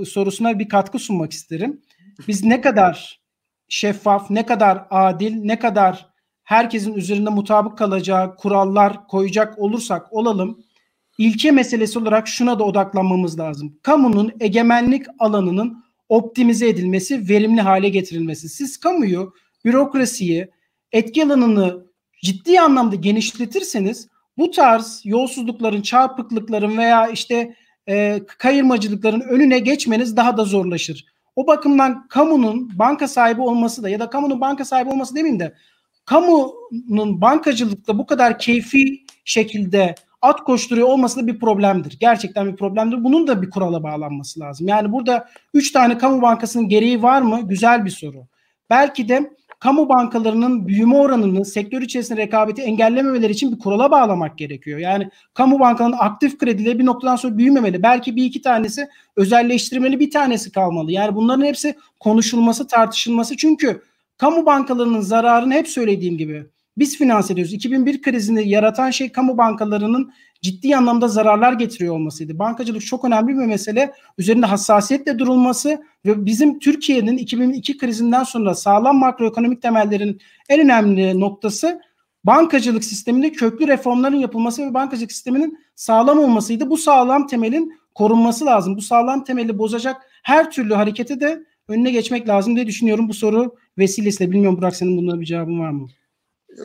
sorusuna 0.07 0.59
bir 0.59 0.69
katkı 0.69 0.99
sunmak 0.99 1.33
isterim. 1.33 1.83
Biz 2.29 2.45
ne 2.45 2.61
kadar 2.61 3.21
şeffaf, 3.69 4.31
ne 4.31 4.47
kadar 4.47 4.87
adil, 4.90 5.35
ne 5.35 5.59
kadar 5.59 6.09
herkesin 6.45 6.95
üzerinde 6.95 7.31
mutabık 7.31 7.79
kalacağı 7.79 8.37
kurallar 8.37 9.07
koyacak 9.07 9.59
olursak 9.59 10.12
olalım 10.12 10.64
ilke 11.19 11.51
meselesi 11.51 11.99
olarak 11.99 12.29
şuna 12.29 12.59
da 12.59 12.64
odaklanmamız 12.64 13.38
lazım. 13.38 13.79
Kamunun 13.83 14.33
egemenlik 14.40 15.07
alanının 15.19 15.84
optimize 16.09 16.69
edilmesi, 16.69 17.29
verimli 17.29 17.61
hale 17.61 17.88
getirilmesi. 17.88 18.49
Siz 18.49 18.77
kamuyu, 18.77 19.35
bürokrasiyi, 19.64 20.49
etki 20.93 21.25
alanını 21.25 21.87
ciddi 22.23 22.61
anlamda 22.61 22.97
genişletirseniz 22.97 24.09
bu 24.38 24.51
tarz 24.51 25.01
yolsuzlukların, 25.05 25.83
çarpıklıkların 25.83 26.79
veya 26.79 27.09
işte 27.09 27.55
e, 27.88 28.21
kayırmacılıkların 28.38 29.21
önüne 29.21 29.59
geçmeniz 29.59 30.17
daha 30.17 30.37
da 30.37 30.45
zorlaşır. 30.45 31.05
O 31.37 31.47
bakımdan 31.47 32.09
kamunun 32.09 32.79
banka 32.79 33.09
sahibi 33.09 33.40
olması 33.40 33.83
da 33.83 33.88
ya 33.88 34.01
da 34.01 34.11
kamunun 34.11 34.40
banka 34.40 34.64
sahibi 34.64 34.90
olması 34.90 35.14
demeyeyim 35.14 35.40
de 35.40 35.55
kamunun 36.05 37.21
bankacılıkta 37.21 37.99
bu 37.99 38.07
kadar 38.07 38.38
keyfi 38.38 39.05
şekilde 39.25 39.95
at 40.25 40.45
koşturuyor 40.45 40.89
olması 40.89 41.23
da 41.23 41.27
bir 41.27 41.39
problemdir. 41.39 41.97
Gerçekten 42.01 42.53
bir 42.53 42.57
problemdir. 42.57 43.05
Bunun 43.05 43.27
da 43.27 43.43
bir 43.43 43.51
kurala 43.51 43.83
bağlanması 43.83 44.41
lazım. 44.41 44.69
Yani 44.69 44.93
burada 44.93 45.29
3 45.55 45.73
tane 45.73 45.99
kamu 45.99 46.23
bankasının 46.23 46.69
gereği 46.69 47.03
var 47.03 47.23
mı? 47.23 47.41
Güzel 47.49 47.85
bir 47.85 47.91
soru. 47.91 48.27
Belki 48.71 49.09
de 49.09 49.31
kamu 49.59 49.89
bankalarının 49.89 50.69
büyüme 50.69 50.97
oranını 50.97 51.45
sektör 51.45 51.83
içerisinde 51.83 52.23
rekabeti 52.23 52.63
engellememeleri 52.63 53.33
için 53.33 53.53
bir 53.53 53.59
kurala 53.59 53.91
bağlamak 53.91 54.39
gerekiyor. 54.39 54.79
Yani 54.79 55.11
kamu 55.35 55.61
bankalarının 55.61 55.97
aktif 56.01 56.39
kredileri 56.39 56.79
bir 56.79 56.87
noktadan 56.87 57.17
sonra 57.17 57.39
büyümemeli. 57.39 57.83
Belki 57.83 58.17
bir 58.17 58.25
iki 58.25 58.43
tanesi 58.43 58.89
özelleştirmeli 59.17 60.01
bir 60.01 60.11
tanesi 60.11 60.53
kalmalı. 60.53 60.93
Yani 60.93 61.15
bunların 61.15 61.45
hepsi 61.45 61.75
konuşulması, 62.01 62.67
tartışılması. 62.67 63.37
Çünkü 63.37 63.83
kamu 64.19 64.47
bankalarının 64.47 65.01
zararını 65.01 65.55
hep 65.55 65.69
söylediğim 65.69 66.19
gibi 66.19 66.47
biz 66.77 66.99
finanse 66.99 67.33
ediyoruz. 67.33 67.53
2001 67.53 68.03
krizini 68.03 68.49
yaratan 68.49 68.91
şey 68.91 69.13
kamu 69.13 69.39
bankalarının 69.39 70.13
ciddi 70.43 70.77
anlamda 70.77 71.09
zararlar 71.09 71.53
getiriyor 71.53 71.95
olmasıydı. 71.95 72.39
Bankacılık 72.39 72.87
çok 72.87 73.05
önemli 73.05 73.29
bir 73.29 73.47
mesele. 73.47 73.93
Üzerinde 74.19 74.47
hassasiyetle 74.47 75.19
durulması 75.19 75.83
ve 76.07 76.27
bizim 76.27 76.59
Türkiye'nin 76.59 77.19
2002 77.19 77.79
krizinden 77.79 78.23
sonra 78.25 78.55
sağlam 78.55 78.97
makroekonomik 78.97 79.63
temellerin 79.63 80.21
en 80.49 80.61
önemli 80.61 81.21
noktası 81.21 81.81
bankacılık 82.25 82.85
sisteminde 82.85 83.33
köklü 83.33 83.69
reformların 83.69 84.17
yapılması 84.17 84.63
ve 84.63 84.75
bankacılık 84.75 85.13
sisteminin 85.13 85.59
sağlam 85.75 86.19
olmasıydı. 86.19 86.71
Bu 86.71 86.77
sağlam 86.77 87.27
temelin 87.27 87.73
korunması 87.95 88.47
lazım. 88.47 88.77
Bu 88.77 88.83
sağlam 88.83 89.25
temeli 89.25 89.59
bozacak 89.59 89.97
her 90.23 90.51
türlü 90.51 90.75
hareketi 90.75 91.21
de 91.21 91.45
önüne 91.69 91.91
geçmek 91.91 92.29
lazım 92.29 92.57
diye 92.57 92.67
düşünüyorum. 92.67 93.09
Bu 93.09 93.15
soru 93.15 93.55
vesilesiyle 93.79 94.31
bilmiyorum 94.31 94.59
Burak 94.59 94.77
senin 94.77 94.97
bununla 94.97 95.21
bir 95.21 95.27
cevabın 95.27 95.61
var 95.61 95.71
mı? 95.71 95.89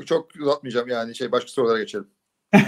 Çok 0.06 0.36
uzatmayacağım 0.36 0.88
yani 0.88 1.16
şey 1.16 1.32
başka 1.32 1.52
sorulara 1.52 1.80
geçelim. 1.80 2.08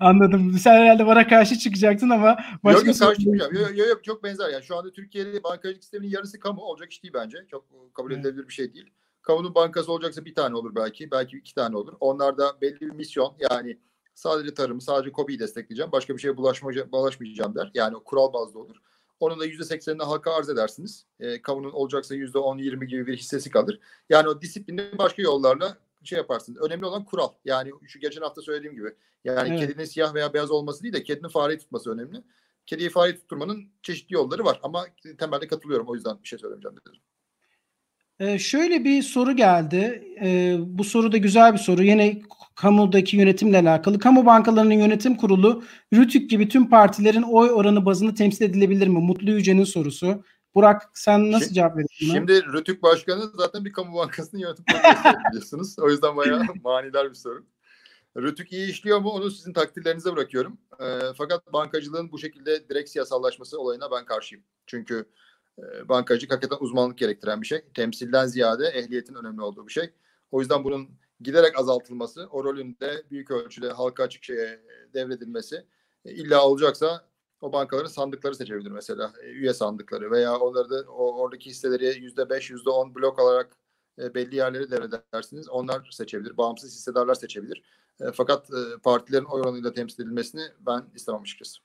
Anladım. 0.00 0.58
Sen 0.58 0.72
herhalde 0.72 1.06
bana 1.06 1.26
karşı 1.26 1.58
çıkacaksın 1.58 2.10
ama 2.10 2.36
başka 2.64 2.78
yok, 2.78 2.86
yok, 2.86 2.98
karşı 2.98 3.20
çıkmayacağım. 3.20 3.54
Yok, 3.54 3.78
yok, 3.78 3.88
yok, 3.88 4.04
çok 4.04 4.24
benzer. 4.24 4.48
Yani 4.48 4.64
şu 4.64 4.76
anda 4.76 4.92
Türkiye'de 4.92 5.42
bankacılık 5.42 5.82
sisteminin 5.84 6.10
yarısı 6.10 6.40
kamu 6.40 6.60
olacak 6.60 6.92
iş 6.92 7.02
değil 7.02 7.14
bence. 7.14 7.38
Çok 7.50 7.64
kabul 7.94 8.12
edilebilir 8.12 8.38
evet. 8.38 8.48
bir 8.48 8.54
şey 8.54 8.74
değil. 8.74 8.90
Kamunun 9.22 9.54
bankası 9.54 9.92
olacaksa 9.92 10.24
bir 10.24 10.34
tane 10.34 10.56
olur 10.56 10.74
belki. 10.74 11.10
Belki 11.10 11.36
iki 11.36 11.54
tane 11.54 11.76
olur. 11.76 11.92
Onlarda 12.00 12.60
belli 12.60 12.80
bir 12.80 12.90
misyon 12.90 13.36
yani 13.50 13.78
sadece 14.14 14.54
tarımı, 14.54 14.82
sadece 14.82 15.12
kobiyi 15.12 15.38
destekleyeceğim. 15.38 15.92
Başka 15.92 16.14
bir 16.16 16.20
şeye 16.20 16.36
bulaşmayacağım, 16.36 16.92
bulaşmayacağım 16.92 17.54
der. 17.54 17.70
Yani 17.74 17.96
o 17.96 18.04
kural 18.04 18.32
bazlı 18.32 18.60
olur. 18.60 18.76
Onun 19.20 19.40
da 19.40 19.46
%80'ini 19.46 20.02
halka 20.02 20.34
arz 20.34 20.48
edersiniz. 20.48 21.06
E, 21.20 21.42
kamunun 21.42 21.70
olacaksa 21.70 22.14
%10-20 22.14 22.84
gibi 22.84 23.06
bir 23.06 23.16
hissesi 23.16 23.50
kalır. 23.50 23.80
Yani 24.10 24.28
o 24.28 24.42
disiplini 24.42 24.98
başka 24.98 25.22
yollarla 25.22 25.78
şey 26.04 26.18
yaparsın. 26.18 26.56
Önemli 26.66 26.86
olan 26.86 27.04
kural. 27.04 27.28
Yani 27.44 27.70
şu 27.86 28.00
geçen 28.00 28.22
hafta 28.22 28.42
söylediğim 28.42 28.74
gibi. 28.74 28.88
Yani 29.24 29.48
evet. 29.48 29.60
kedinin 29.60 29.84
siyah 29.84 30.14
veya 30.14 30.34
beyaz 30.34 30.50
olması 30.50 30.82
değil 30.82 30.94
de 30.94 31.02
kedinin 31.02 31.28
fareyi 31.28 31.58
tutması 31.58 31.90
önemli. 31.90 32.22
Kediyi 32.66 32.90
fareyi 32.90 33.16
tutturmanın 33.16 33.64
çeşitli 33.82 34.14
yolları 34.14 34.44
var 34.44 34.60
ama 34.62 34.86
temelde 35.18 35.46
katılıyorum. 35.46 35.88
O 35.88 35.94
yüzden 35.94 36.22
bir 36.22 36.28
şey 36.28 36.38
söylemeyeceğim 36.38 36.76
dedim. 36.76 37.00
Ee, 38.20 38.38
şöyle 38.38 38.84
bir 38.84 39.02
soru 39.02 39.36
geldi. 39.36 40.08
Ee, 40.22 40.56
bu 40.60 40.84
soru 40.84 41.12
da 41.12 41.16
güzel 41.16 41.52
bir 41.52 41.58
soru. 41.58 41.82
Yine 41.82 42.22
kamudaki 42.54 43.16
yönetimle 43.16 43.58
alakalı. 43.58 43.98
Kamu 43.98 44.26
bankalarının 44.26 44.74
yönetim 44.74 45.16
kurulu 45.16 45.62
Rütük 45.94 46.30
gibi 46.30 46.48
tüm 46.48 46.70
partilerin 46.70 47.22
oy 47.22 47.50
oranı 47.50 47.86
bazında 47.86 48.14
temsil 48.14 48.44
edilebilir 48.44 48.88
mi? 48.88 48.98
Mutlu 48.98 49.30
Yüce'nin 49.30 49.64
sorusu. 49.64 50.24
Burak 50.54 50.90
sen 50.94 51.32
nasıl 51.32 51.44
şimdi, 51.44 51.54
cevap 51.54 51.76
verirsin? 51.76 52.06
Şimdi 52.06 52.44
Rütük 52.44 52.82
Başkanı 52.82 53.30
zaten 53.34 53.64
bir 53.64 53.72
kamu 53.72 53.94
bankasının 53.94 54.40
yönetim 54.40 54.64
kurulu 54.64 55.16
biliyorsunuz. 55.30 55.78
O 55.78 55.90
yüzden 55.90 56.16
bayağı 56.16 56.42
manidar 56.64 57.10
bir 57.10 57.14
soru. 57.14 57.46
Rütük 58.16 58.52
iyi 58.52 58.70
işliyor 58.70 59.00
mu 59.00 59.10
onu 59.10 59.30
sizin 59.30 59.52
takdirlerinize 59.52 60.12
bırakıyorum. 60.12 60.58
E, 60.80 60.98
fakat 61.16 61.52
bankacılığın 61.52 62.12
bu 62.12 62.18
şekilde 62.18 62.68
direkt 62.68 62.90
siyasallaşması 62.90 63.60
olayına 63.60 63.90
ben 63.90 64.04
karşıyım. 64.04 64.44
Çünkü 64.66 65.04
e, 65.58 65.88
bankacılık 65.88 66.32
hakikaten 66.32 66.64
uzmanlık 66.64 66.98
gerektiren 66.98 67.42
bir 67.42 67.46
şey. 67.46 67.62
Temsilden 67.74 68.26
ziyade 68.26 68.66
ehliyetin 68.66 69.14
önemli 69.14 69.42
olduğu 69.42 69.66
bir 69.66 69.72
şey. 69.72 69.90
O 70.30 70.40
yüzden 70.40 70.64
bunun 70.64 70.90
giderek 71.20 71.58
azaltılması, 71.58 72.28
o 72.30 72.44
rolün 72.44 72.76
de 72.80 73.02
büyük 73.10 73.30
ölçüde 73.30 73.70
halka 73.70 74.02
açık 74.02 74.24
şeye 74.24 74.60
devredilmesi 74.94 75.66
e, 76.04 76.12
illa 76.12 76.46
olacaksa 76.46 77.11
o 77.42 77.52
bankaların 77.52 77.88
sandıkları 77.88 78.34
seçebilir 78.34 78.70
mesela. 78.70 79.12
E, 79.22 79.26
üye 79.26 79.54
sandıkları 79.54 80.10
veya 80.10 80.36
onları 80.36 80.70
da 80.70 80.90
o, 80.90 81.20
oradaki 81.20 81.50
hisseleri 81.50 81.98
yüzde 82.02 82.30
beş, 82.30 82.50
yüzde 82.50 82.70
on 82.70 82.94
blok 82.94 83.18
alarak 83.18 83.56
e, 83.98 84.14
belli 84.14 84.36
yerleri 84.36 84.70
devredersiniz. 84.70 85.48
Onlar 85.48 85.88
seçebilir. 85.90 86.36
Bağımsız 86.36 86.74
hissedarlar 86.74 87.14
seçebilir. 87.14 87.62
E, 88.00 88.04
fakat 88.14 88.50
e, 88.50 88.78
partilerin 88.82 89.24
oy 89.24 89.40
oranıyla 89.40 89.72
temsil 89.72 90.02
edilmesini 90.02 90.42
ben 90.60 90.82
istemem 90.94 91.20
açıkçası. 91.20 91.58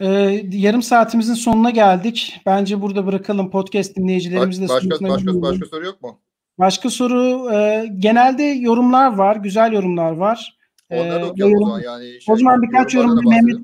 Ee, 0.00 0.42
yarım 0.52 0.82
saatimizin 0.82 1.34
sonuna 1.34 1.70
geldik. 1.70 2.40
Bence 2.46 2.80
burada 2.82 3.06
bırakalım 3.06 3.50
podcast 3.50 3.96
dinleyicilerimizle. 3.96 4.68
Başka, 4.68 4.90
başka, 4.90 5.08
başka, 5.08 5.42
başka 5.42 5.66
soru 5.66 5.84
yok 5.84 6.02
mu? 6.02 6.20
Başka 6.58 6.90
soru 6.90 7.50
e, 7.54 7.86
genelde 7.98 8.42
yorumlar 8.42 9.16
var. 9.16 9.36
Güzel 9.36 9.72
yorumlar 9.72 10.12
var. 10.12 10.58
Onları 10.90 11.24
ee, 11.24 11.44
o 11.44 11.58
zaman. 11.58 11.80
Yani 11.80 12.20
şey, 12.20 12.34
o 12.34 12.36
zaman 12.36 12.62
birkaç 12.62 12.94
yorum 12.94 13.28
Mehmet, 13.28 13.56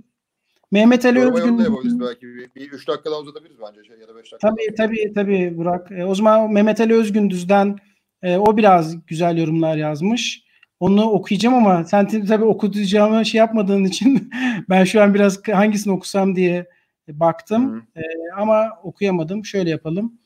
Mehmet 0.76 1.04
Ali 1.04 1.18
Yoruma 1.18 1.38
Özgün 1.38 1.58
yapabiliriz 1.58 2.00
belki. 2.00 2.26
Bir, 2.26 2.54
bir 2.54 2.72
üç 2.72 2.88
dakika 2.88 3.10
daha 3.10 3.20
uzatabiliriz 3.20 3.56
bence 3.60 3.84
şey, 3.84 3.98
ya 3.98 4.08
da 4.08 4.16
beş 4.16 4.32
dakika. 4.32 4.48
Tabii 4.48 4.74
tabii 4.76 5.12
tabii 5.14 5.56
Burak. 5.56 5.92
E, 5.92 6.04
o 6.04 6.14
zaman 6.14 6.52
Mehmet 6.52 6.80
Ali 6.80 6.94
Özgündüz'den 6.94 7.76
e, 8.22 8.36
o 8.36 8.56
biraz 8.56 9.06
güzel 9.06 9.38
yorumlar 9.38 9.76
yazmış. 9.76 10.42
Onu 10.80 11.10
okuyacağım 11.10 11.54
ama 11.54 11.84
sen 11.84 12.26
tabii 12.26 12.44
okutacağımı 12.44 13.26
şey 13.26 13.38
yapmadığın 13.38 13.84
için 13.84 14.30
ben 14.68 14.84
şu 14.84 15.02
an 15.02 15.14
biraz 15.14 15.48
hangisini 15.48 15.92
okusam 15.92 16.36
diye 16.36 16.66
baktım. 17.08 17.74
Hı. 17.74 18.00
E, 18.00 18.02
ama 18.36 18.68
okuyamadım. 18.82 19.44
Şöyle 19.44 19.70
yapalım. 19.70 20.18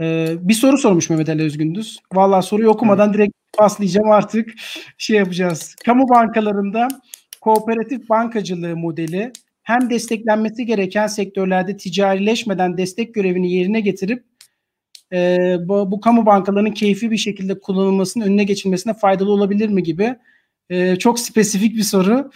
E, 0.00 0.28
bir 0.40 0.54
soru 0.54 0.78
sormuş 0.78 1.10
Mehmet 1.10 1.28
Ali 1.28 1.42
Özgündüz. 1.42 1.98
Vallahi 2.12 2.46
soruyu 2.46 2.68
okumadan 2.68 3.14
direkt 3.14 3.34
paslayacağım 3.58 4.10
artık. 4.10 4.50
Şey 4.98 5.16
yapacağız. 5.16 5.74
Kamu 5.84 6.08
bankalarında 6.08 6.88
kooperatif 7.40 8.08
bankacılığı 8.08 8.76
modeli 8.76 9.32
hem 9.62 9.90
desteklenmesi 9.90 10.66
gereken 10.66 11.06
sektörlerde 11.06 11.76
ticarileşmeden 11.76 12.76
destek 12.78 13.14
görevini 13.14 13.52
yerine 13.52 13.80
getirip 13.80 14.24
e, 15.12 15.56
bu, 15.60 15.90
bu 15.90 16.00
kamu 16.00 16.26
bankalarının 16.26 16.70
keyfi 16.70 17.10
bir 17.10 17.16
şekilde 17.16 17.60
kullanılmasının 17.60 18.24
önüne 18.24 18.44
geçilmesine 18.44 18.94
faydalı 18.94 19.30
olabilir 19.30 19.68
mi 19.68 19.82
gibi 19.82 20.16
e, 20.70 20.96
çok 20.96 21.18
spesifik 21.18 21.76
bir 21.76 21.82
soru. 21.82 22.30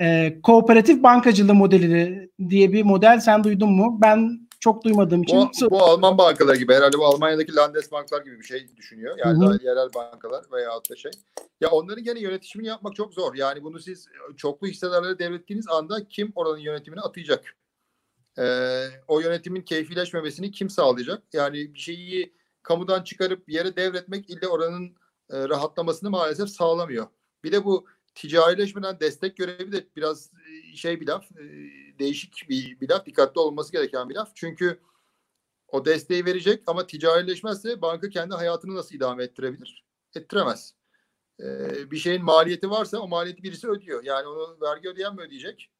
E, 0.00 0.38
kooperatif 0.42 1.02
bankacılığı 1.02 1.54
modeli 1.54 2.30
diye 2.48 2.72
bir 2.72 2.82
model 2.82 3.20
sen 3.20 3.44
duydun 3.44 3.72
mu? 3.72 3.98
Ben 4.02 4.41
çok 4.62 4.84
duymadığım 4.84 5.22
için. 5.22 5.38
Bu, 5.38 5.70
bu 5.70 5.82
Alman 5.82 6.18
bankaları 6.18 6.56
gibi 6.56 6.74
herhalde 6.74 6.98
bu 6.98 7.06
Almanya'daki 7.06 7.54
Landesbanklar 7.54 8.22
gibi 8.22 8.40
bir 8.40 8.44
şey 8.44 8.76
düşünüyor. 8.76 9.18
Yani 9.18 9.32
Hı 9.32 9.36
hı. 9.36 9.40
daha 9.40 9.58
yerel 9.62 9.88
bankalar 9.94 10.44
veya 10.52 10.70
da 10.90 10.96
şey. 10.96 11.10
Ya 11.60 11.70
onların 11.70 12.04
gene 12.04 12.20
yönetimini 12.20 12.68
yapmak 12.68 12.96
çok 12.96 13.14
zor. 13.14 13.34
Yani 13.34 13.62
bunu 13.64 13.78
siz 13.78 14.08
çoklu 14.36 14.66
hissedarlara 14.66 15.18
devrettiğiniz 15.18 15.68
anda 15.68 16.08
kim 16.08 16.32
oranın 16.34 16.58
yönetimini 16.58 17.00
atayacak? 17.00 17.56
Ee, 18.38 18.86
o 19.08 19.20
yönetimin 19.20 19.62
keyfileşmemesini 19.62 20.50
kim 20.50 20.70
sağlayacak? 20.70 21.22
Yani 21.32 21.74
bir 21.74 21.78
şeyi 21.78 22.34
kamudan 22.62 23.02
çıkarıp 23.02 23.48
bir 23.48 23.54
yere 23.54 23.76
devretmek 23.76 24.30
ille 24.30 24.48
oranın 24.48 24.86
e, 25.30 25.48
rahatlamasını 25.48 26.10
maalesef 26.10 26.48
sağlamıyor. 26.48 27.06
Bir 27.44 27.52
de 27.52 27.64
bu 27.64 27.86
ticarileşmeden 28.14 29.00
destek 29.00 29.36
görevi 29.36 29.72
de 29.72 29.86
biraz 29.96 30.30
e, 30.41 30.41
şey 30.76 31.00
bir 31.00 31.06
laf, 31.06 31.32
e, 31.32 31.44
değişik 31.98 32.48
bir, 32.48 32.80
bir 32.80 32.88
laf, 32.88 33.06
dikkatli 33.06 33.40
olması 33.40 33.72
gereken 33.72 34.08
bir 34.08 34.14
laf. 34.14 34.30
Çünkü 34.34 34.80
o 35.68 35.84
desteği 35.84 36.24
verecek 36.24 36.62
ama 36.66 36.86
ticarileşmezse 36.86 37.82
banka 37.82 38.08
kendi 38.08 38.34
hayatını 38.34 38.74
nasıl 38.74 38.94
idame 38.94 39.24
ettirebilir? 39.24 39.84
Ettiremez. 40.14 40.74
Ee, 41.40 41.90
bir 41.90 41.96
şeyin 41.96 42.24
maliyeti 42.24 42.70
varsa 42.70 42.98
o 42.98 43.08
maliyeti 43.08 43.42
birisi 43.42 43.68
ödüyor. 43.68 44.04
Yani 44.04 44.26
onu 44.26 44.58
vergi 44.60 44.88
ödeyen 44.88 45.14
mi 45.14 45.20
ödeyecek? 45.20 45.70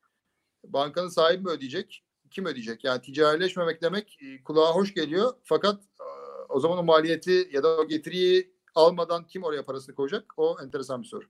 Bankanın 0.65 1.09
sahibi 1.09 1.43
mi 1.43 1.51
ödeyecek? 1.51 2.05
Kim 2.31 2.47
ödeyecek? 2.47 2.85
Yani 2.85 3.03
ticarileşmemek 3.03 3.83
demek 3.83 4.19
e, 4.23 4.43
kulağa 4.43 4.75
hoş 4.75 4.95
geliyor. 4.95 5.33
Fakat 5.43 5.83
e, 5.83 6.05
o 6.49 6.61
zaman 6.61 6.79
o 6.79 6.83
maliyeti 6.83 7.49
ya 7.53 7.63
da 7.63 7.77
o 7.79 7.89
getiriyi 7.89 8.55
almadan 8.75 9.27
kim 9.27 9.45
oraya 9.45 9.65
parasını 9.65 9.95
koyacak? 9.95 10.33
O 10.37 10.57
enteresan 10.63 11.03
bir 11.03 11.09
soru. 11.09 11.25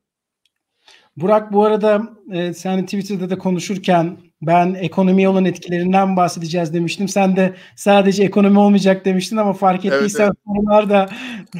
Burak 1.16 1.52
bu 1.52 1.64
arada 1.64 2.02
e, 2.32 2.52
sen 2.54 2.84
Twitter'da 2.84 3.30
da 3.30 3.38
konuşurken 3.38 4.16
ben 4.42 4.74
ekonomiye 4.74 5.28
olan 5.28 5.44
etkilerinden 5.44 6.16
bahsedeceğiz 6.16 6.74
demiştim. 6.74 7.08
Sen 7.08 7.36
de 7.36 7.54
sadece 7.76 8.24
ekonomi 8.24 8.58
olmayacak 8.58 9.04
demiştin 9.04 9.36
ama 9.36 9.52
fark 9.52 9.84
Evet, 9.84 9.96
ettiysen 9.96 10.24
evet. 10.24 10.34
sorular 10.46 10.90
da 10.90 11.08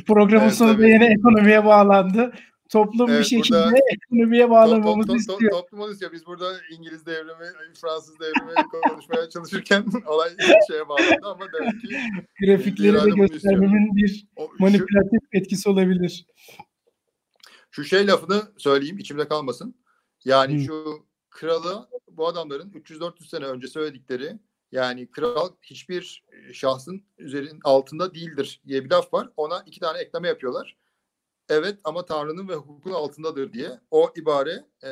programın 0.07 0.45
Evet, 0.45 0.55
sonunda 0.55 0.87
yine 0.89 1.07
ekonomiye 1.07 1.65
bağlandı. 1.65 2.33
Toplum 2.69 3.09
bir 3.09 3.13
Evet, 3.13 3.27
şekilde 3.27 3.57
burada- 3.57 3.77
ekonomiye 3.93 4.43
To- 4.43 4.47
to- 4.47 4.51
bağlamamızı 4.51 5.09
to- 5.09 5.13
to- 5.13 5.17
istiyor. 5.17 5.51
toplum 5.53 5.81
onu 5.81 5.93
istiyor. 5.93 6.13
Biz 6.13 6.27
burada 6.27 6.53
İngiliz 6.79 7.07
devrimi, 7.07 7.47
Fransız 7.81 8.21
devrimi 8.21 8.55
konuşmaya 8.89 9.29
çalışırken 9.29 9.85
olay 10.07 10.29
şeye 10.71 10.89
bağlandı 10.89 11.21
ama 11.27 11.45
demek 11.61 11.81
ki 11.81 11.89
Grafikleri 12.47 12.95
de 13.05 13.11
göstermenin 13.11 13.97
bir 13.97 14.27
manipülatif 14.59 15.21
etkisi 15.33 15.69
olabilir. 15.69 16.27
Şu 17.73 17.85
şey 17.85 18.07
lafını 18.07 18.53
söyleyeyim 18.57 18.99
içimde 18.99 19.29
kalmasın. 19.29 19.75
Yani 20.25 20.55
Hı. 20.55 20.65
şu 20.65 21.07
kralı 21.31 21.89
bu 22.11 22.27
adamların 22.27 22.71
300-400 22.71 23.29
sene 23.29 23.45
önce 23.45 23.67
söyledikleri 23.67 24.39
yani 24.73 25.11
kral 25.11 25.53
hiçbir 25.63 26.25
e, 26.33 26.53
şahsın 26.53 27.05
üzerin 27.19 27.61
altında 27.65 28.15
değildir 28.15 28.63
diye 28.67 28.85
bir 28.85 28.91
laf 28.91 29.13
var. 29.15 29.29
Ona 29.37 29.63
iki 29.67 29.81
tane 29.81 29.99
ekleme 29.99 30.29
yapıyorlar. 30.29 30.77
Evet 31.49 31.79
ama 31.85 32.05
Tanrı'nın 32.05 32.49
ve 32.49 32.55
hukukun 32.55 32.93
altındadır 32.93 33.53
diye. 33.53 33.81
O 33.91 34.13
ibare 34.17 34.65
e, 34.85 34.91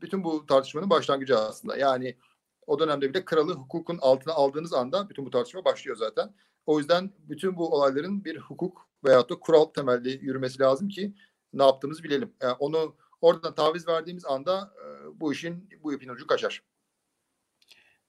bütün 0.00 0.24
bu 0.24 0.46
tartışmanın 0.46 0.90
başlangıcı 0.90 1.38
aslında. 1.38 1.76
Yani 1.76 2.16
o 2.66 2.78
dönemde 2.78 3.10
bile 3.10 3.24
kralı 3.24 3.54
hukukun 3.54 3.98
altına 4.00 4.32
aldığınız 4.32 4.72
anda 4.72 5.08
bütün 5.08 5.26
bu 5.26 5.30
tartışma 5.30 5.64
başlıyor 5.64 5.96
zaten. 5.96 6.34
O 6.66 6.78
yüzden 6.78 7.12
bütün 7.18 7.56
bu 7.56 7.74
olayların 7.74 8.24
bir 8.24 8.36
hukuk 8.36 8.88
veyahut 9.04 9.30
da 9.30 9.34
kural 9.34 9.64
temelli 9.64 10.10
yürümesi 10.24 10.60
lazım 10.60 10.88
ki 10.88 11.14
ne 11.52 11.62
yaptığımızı 11.62 12.04
bilelim. 12.04 12.32
Yani 12.42 12.54
onu 12.58 12.96
oradan 13.20 13.54
taviz 13.54 13.88
verdiğimiz 13.88 14.24
anda 14.24 14.72
e, 14.76 14.86
bu 15.20 15.32
işin 15.32 15.68
bu 15.82 15.94
ipin 15.94 16.08
ucu 16.08 16.26
kaçar. 16.26 16.62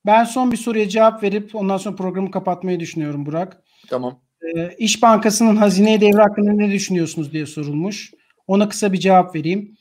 Ben 0.05 0.23
son 0.23 0.51
bir 0.51 0.57
soruya 0.57 0.89
cevap 0.89 1.23
verip 1.23 1.55
ondan 1.55 1.77
sonra 1.77 1.95
programı 1.95 2.31
kapatmayı 2.31 2.79
düşünüyorum 2.79 3.25
Burak. 3.25 3.63
Tamam. 3.89 4.19
Ee, 4.41 4.75
İş 4.77 5.01
Bankası'nın 5.01 5.55
hazineye 5.55 6.01
devri 6.01 6.21
hakkında 6.21 6.51
ne 6.51 6.71
düşünüyorsunuz 6.71 7.31
diye 7.31 7.45
sorulmuş. 7.45 8.13
Ona 8.47 8.69
kısa 8.69 8.93
bir 8.93 8.97
cevap 8.97 9.35
vereyim. 9.35 9.77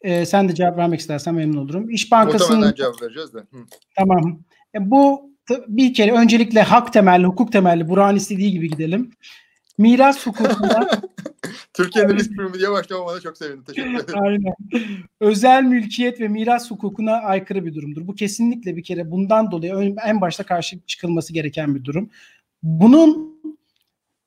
Ee, 0.00 0.26
sen 0.26 0.48
de 0.48 0.54
cevap 0.54 0.76
vermek 0.76 1.00
istersen 1.00 1.34
memnun 1.34 1.56
olurum. 1.64 1.90
İş 1.90 2.12
Bankası'nın 2.12 2.58
Muhtemelen 2.58 2.74
cevap 2.74 3.02
vereceğiz 3.02 3.34
de. 3.34 3.38
Hı. 3.38 3.58
tamam. 3.96 4.40
E, 4.74 4.90
bu 4.90 5.32
bir 5.68 5.94
kere 5.94 6.12
öncelikle 6.12 6.62
hak 6.62 6.92
temelli, 6.92 7.26
hukuk 7.26 7.52
temelli, 7.52 7.88
Burak'ın 7.88 8.16
istediği 8.16 8.50
gibi 8.50 8.70
gidelim. 8.70 9.10
Miras 9.78 10.26
hukukunda 10.26 10.90
Türkiye'nin 11.74 12.16
risk 12.16 12.36
primi 12.36 12.58
diye 12.58 12.70
başlamama 12.70 13.14
da 13.14 13.20
çok 13.20 13.38
sevindim. 13.38 13.64
Teşekkür 13.64 13.94
ederim. 14.04 14.22
Aynen. 14.22 14.54
Özel 15.20 15.62
mülkiyet 15.62 16.20
ve 16.20 16.28
miras 16.28 16.70
hukukuna 16.70 17.12
aykırı 17.12 17.66
bir 17.66 17.74
durumdur. 17.74 18.06
Bu 18.06 18.14
kesinlikle 18.14 18.76
bir 18.76 18.82
kere 18.82 19.10
bundan 19.10 19.50
dolayı 19.50 19.94
en 20.06 20.20
başta 20.20 20.44
karşı 20.44 20.78
çıkılması 20.86 21.32
gereken 21.32 21.74
bir 21.74 21.84
durum. 21.84 22.10
Bunun 22.62 23.32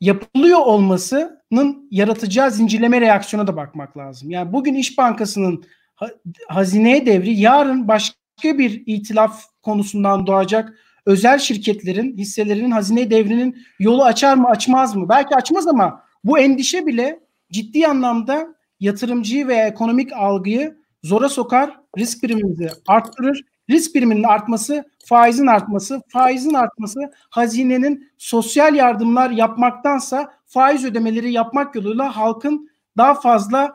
yapılıyor 0.01 0.59
olmasının 0.59 1.87
yaratacağı 1.91 2.51
zincirleme 2.51 3.01
reaksiyona 3.01 3.47
da 3.47 3.55
bakmak 3.55 3.97
lazım. 3.97 4.29
Yani 4.29 4.53
bugün 4.53 4.73
İş 4.73 4.97
Bankası'nın 4.97 5.63
ha- 5.95 6.11
hazineye 6.47 7.05
devri 7.05 7.33
yarın 7.33 7.87
başka 7.87 8.17
bir 8.43 8.83
itilaf 8.85 9.43
konusundan 9.61 10.27
doğacak 10.27 10.79
özel 11.05 11.39
şirketlerin 11.39 12.17
hisselerinin 12.17 12.71
hazine 12.71 13.09
devrinin 13.11 13.57
yolu 13.79 14.03
açar 14.03 14.35
mı 14.35 14.47
açmaz 14.47 14.95
mı? 14.95 15.09
Belki 15.09 15.35
açmaz 15.35 15.67
ama 15.67 16.01
bu 16.23 16.39
endişe 16.39 16.85
bile 16.85 17.19
ciddi 17.51 17.87
anlamda 17.87 18.55
yatırımcıyı 18.79 19.47
veya 19.47 19.67
ekonomik 19.67 20.13
algıyı 20.13 20.77
zora 21.03 21.29
sokar, 21.29 21.79
risk 21.97 22.21
primimizi 22.21 22.69
arttırır. 22.87 23.41
Risk 23.69 23.93
priminin 23.93 24.23
artması, 24.23 24.83
faizin 25.05 25.47
artması, 25.47 26.01
faizin 26.07 26.53
artması 26.53 26.99
hazinenin 27.29 28.11
sosyal 28.17 28.75
yardımlar 28.75 29.29
yapmaktansa 29.29 30.33
faiz 30.45 30.85
ödemeleri 30.85 31.31
yapmak 31.31 31.75
yoluyla 31.75 32.15
halkın 32.15 32.69
daha 32.97 33.13
fazla 33.13 33.73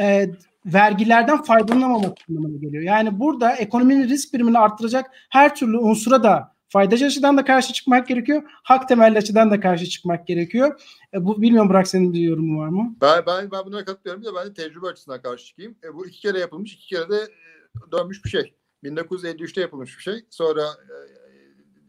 e, 0.00 0.30
vergilerden 0.66 1.42
faydalanamamak 1.42 2.18
anlamına 2.30 2.56
geliyor. 2.58 2.82
Yani 2.82 3.20
burada 3.20 3.52
ekonominin 3.52 4.08
risk 4.08 4.32
primini 4.32 4.58
arttıracak 4.58 5.10
her 5.30 5.54
türlü 5.54 5.78
unsura 5.78 6.22
da 6.22 6.53
faydacı 6.74 7.06
açıdan 7.06 7.36
da 7.36 7.44
karşı 7.44 7.72
çıkmak 7.72 8.08
gerekiyor. 8.08 8.42
Hak 8.62 8.88
temelli 8.88 9.18
açıdan 9.18 9.50
da 9.50 9.60
karşı 9.60 9.86
çıkmak 9.86 10.26
gerekiyor. 10.26 10.80
E, 11.14 11.24
bu 11.24 11.42
bilmiyorum 11.42 11.70
Burak 11.70 11.88
senin 11.88 12.12
bir 12.12 12.20
yorumun 12.20 12.58
var 12.58 12.68
mı? 12.68 12.96
Ben, 13.00 13.26
ben, 13.26 13.50
ben 13.50 13.64
bunlara 13.66 13.84
katılıyorum. 13.84 14.24
De 14.24 14.28
ben 14.34 14.46
de 14.46 14.54
tecrübe 14.54 14.86
açısından 14.86 15.22
karşı 15.22 15.44
çıkayım. 15.44 15.76
E, 15.84 15.94
bu 15.94 16.06
iki 16.06 16.20
kere 16.20 16.38
yapılmış, 16.38 16.74
iki 16.74 16.86
kere 16.86 17.08
de 17.08 17.16
e, 17.16 17.92
dönmüş 17.92 18.24
bir 18.24 18.30
şey. 18.30 18.54
1953'te 18.84 19.60
yapılmış 19.60 19.98
bir 19.98 20.02
şey. 20.02 20.24
Sonra 20.30 20.62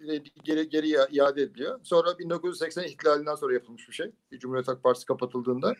e, 0.10 0.22
geri, 0.44 0.70
geri 0.70 0.88
ia- 0.88 1.10
iade 1.12 1.42
ediliyor. 1.42 1.80
Sonra 1.84 2.20
1980 2.20 2.84
ihtilalinden 2.84 3.36
sonra 3.36 3.54
yapılmış 3.54 3.90
bir 3.90 3.94
şey. 3.94 4.12
Cumhuriyet 4.40 4.68
Halk 4.68 4.84
Partisi 4.84 5.06
kapatıldığında. 5.06 5.76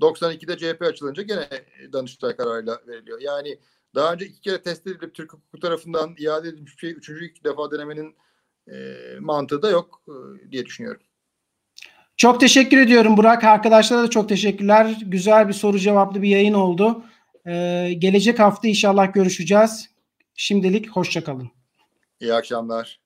92'de 0.00 0.56
CHP 0.56 0.82
açılınca 0.82 1.22
gene 1.22 1.48
Danıştay 1.92 2.36
kararıyla 2.36 2.80
veriliyor. 2.86 3.20
Yani 3.20 3.58
daha 3.94 4.12
önce 4.12 4.26
iki 4.26 4.40
kere 4.40 4.62
test 4.62 4.86
edilip 4.86 5.14
Türk 5.14 5.32
hukuku 5.32 5.60
tarafından 5.60 6.14
iade 6.18 6.48
edilmiş 6.48 6.72
bir 6.72 6.78
şey 6.78 6.90
üçüncü 6.90 7.24
ilk 7.24 7.44
defa 7.44 7.70
denemenin 7.70 8.10
e, 8.10 8.14
mantığı 9.20 9.62
da 9.62 9.70
yok 9.70 10.02
e, 10.08 10.50
diye 10.52 10.66
düşünüyorum. 10.66 11.02
Çok 12.16 12.40
teşekkür 12.40 12.78
ediyorum 12.78 13.16
Burak. 13.16 13.44
Arkadaşlara 13.44 14.02
da 14.02 14.10
çok 14.10 14.28
teşekkürler. 14.28 14.96
Güzel 15.06 15.48
bir 15.48 15.52
soru 15.52 15.78
cevaplı 15.78 16.22
bir 16.22 16.28
yayın 16.28 16.54
oldu. 16.54 17.04
Ee, 17.46 17.94
gelecek 17.98 18.38
hafta 18.38 18.68
inşallah 18.68 19.12
görüşeceğiz. 19.12 19.90
Şimdilik 20.34 20.90
hoşçakalın. 20.90 21.50
İyi 22.20 22.34
akşamlar. 22.34 23.03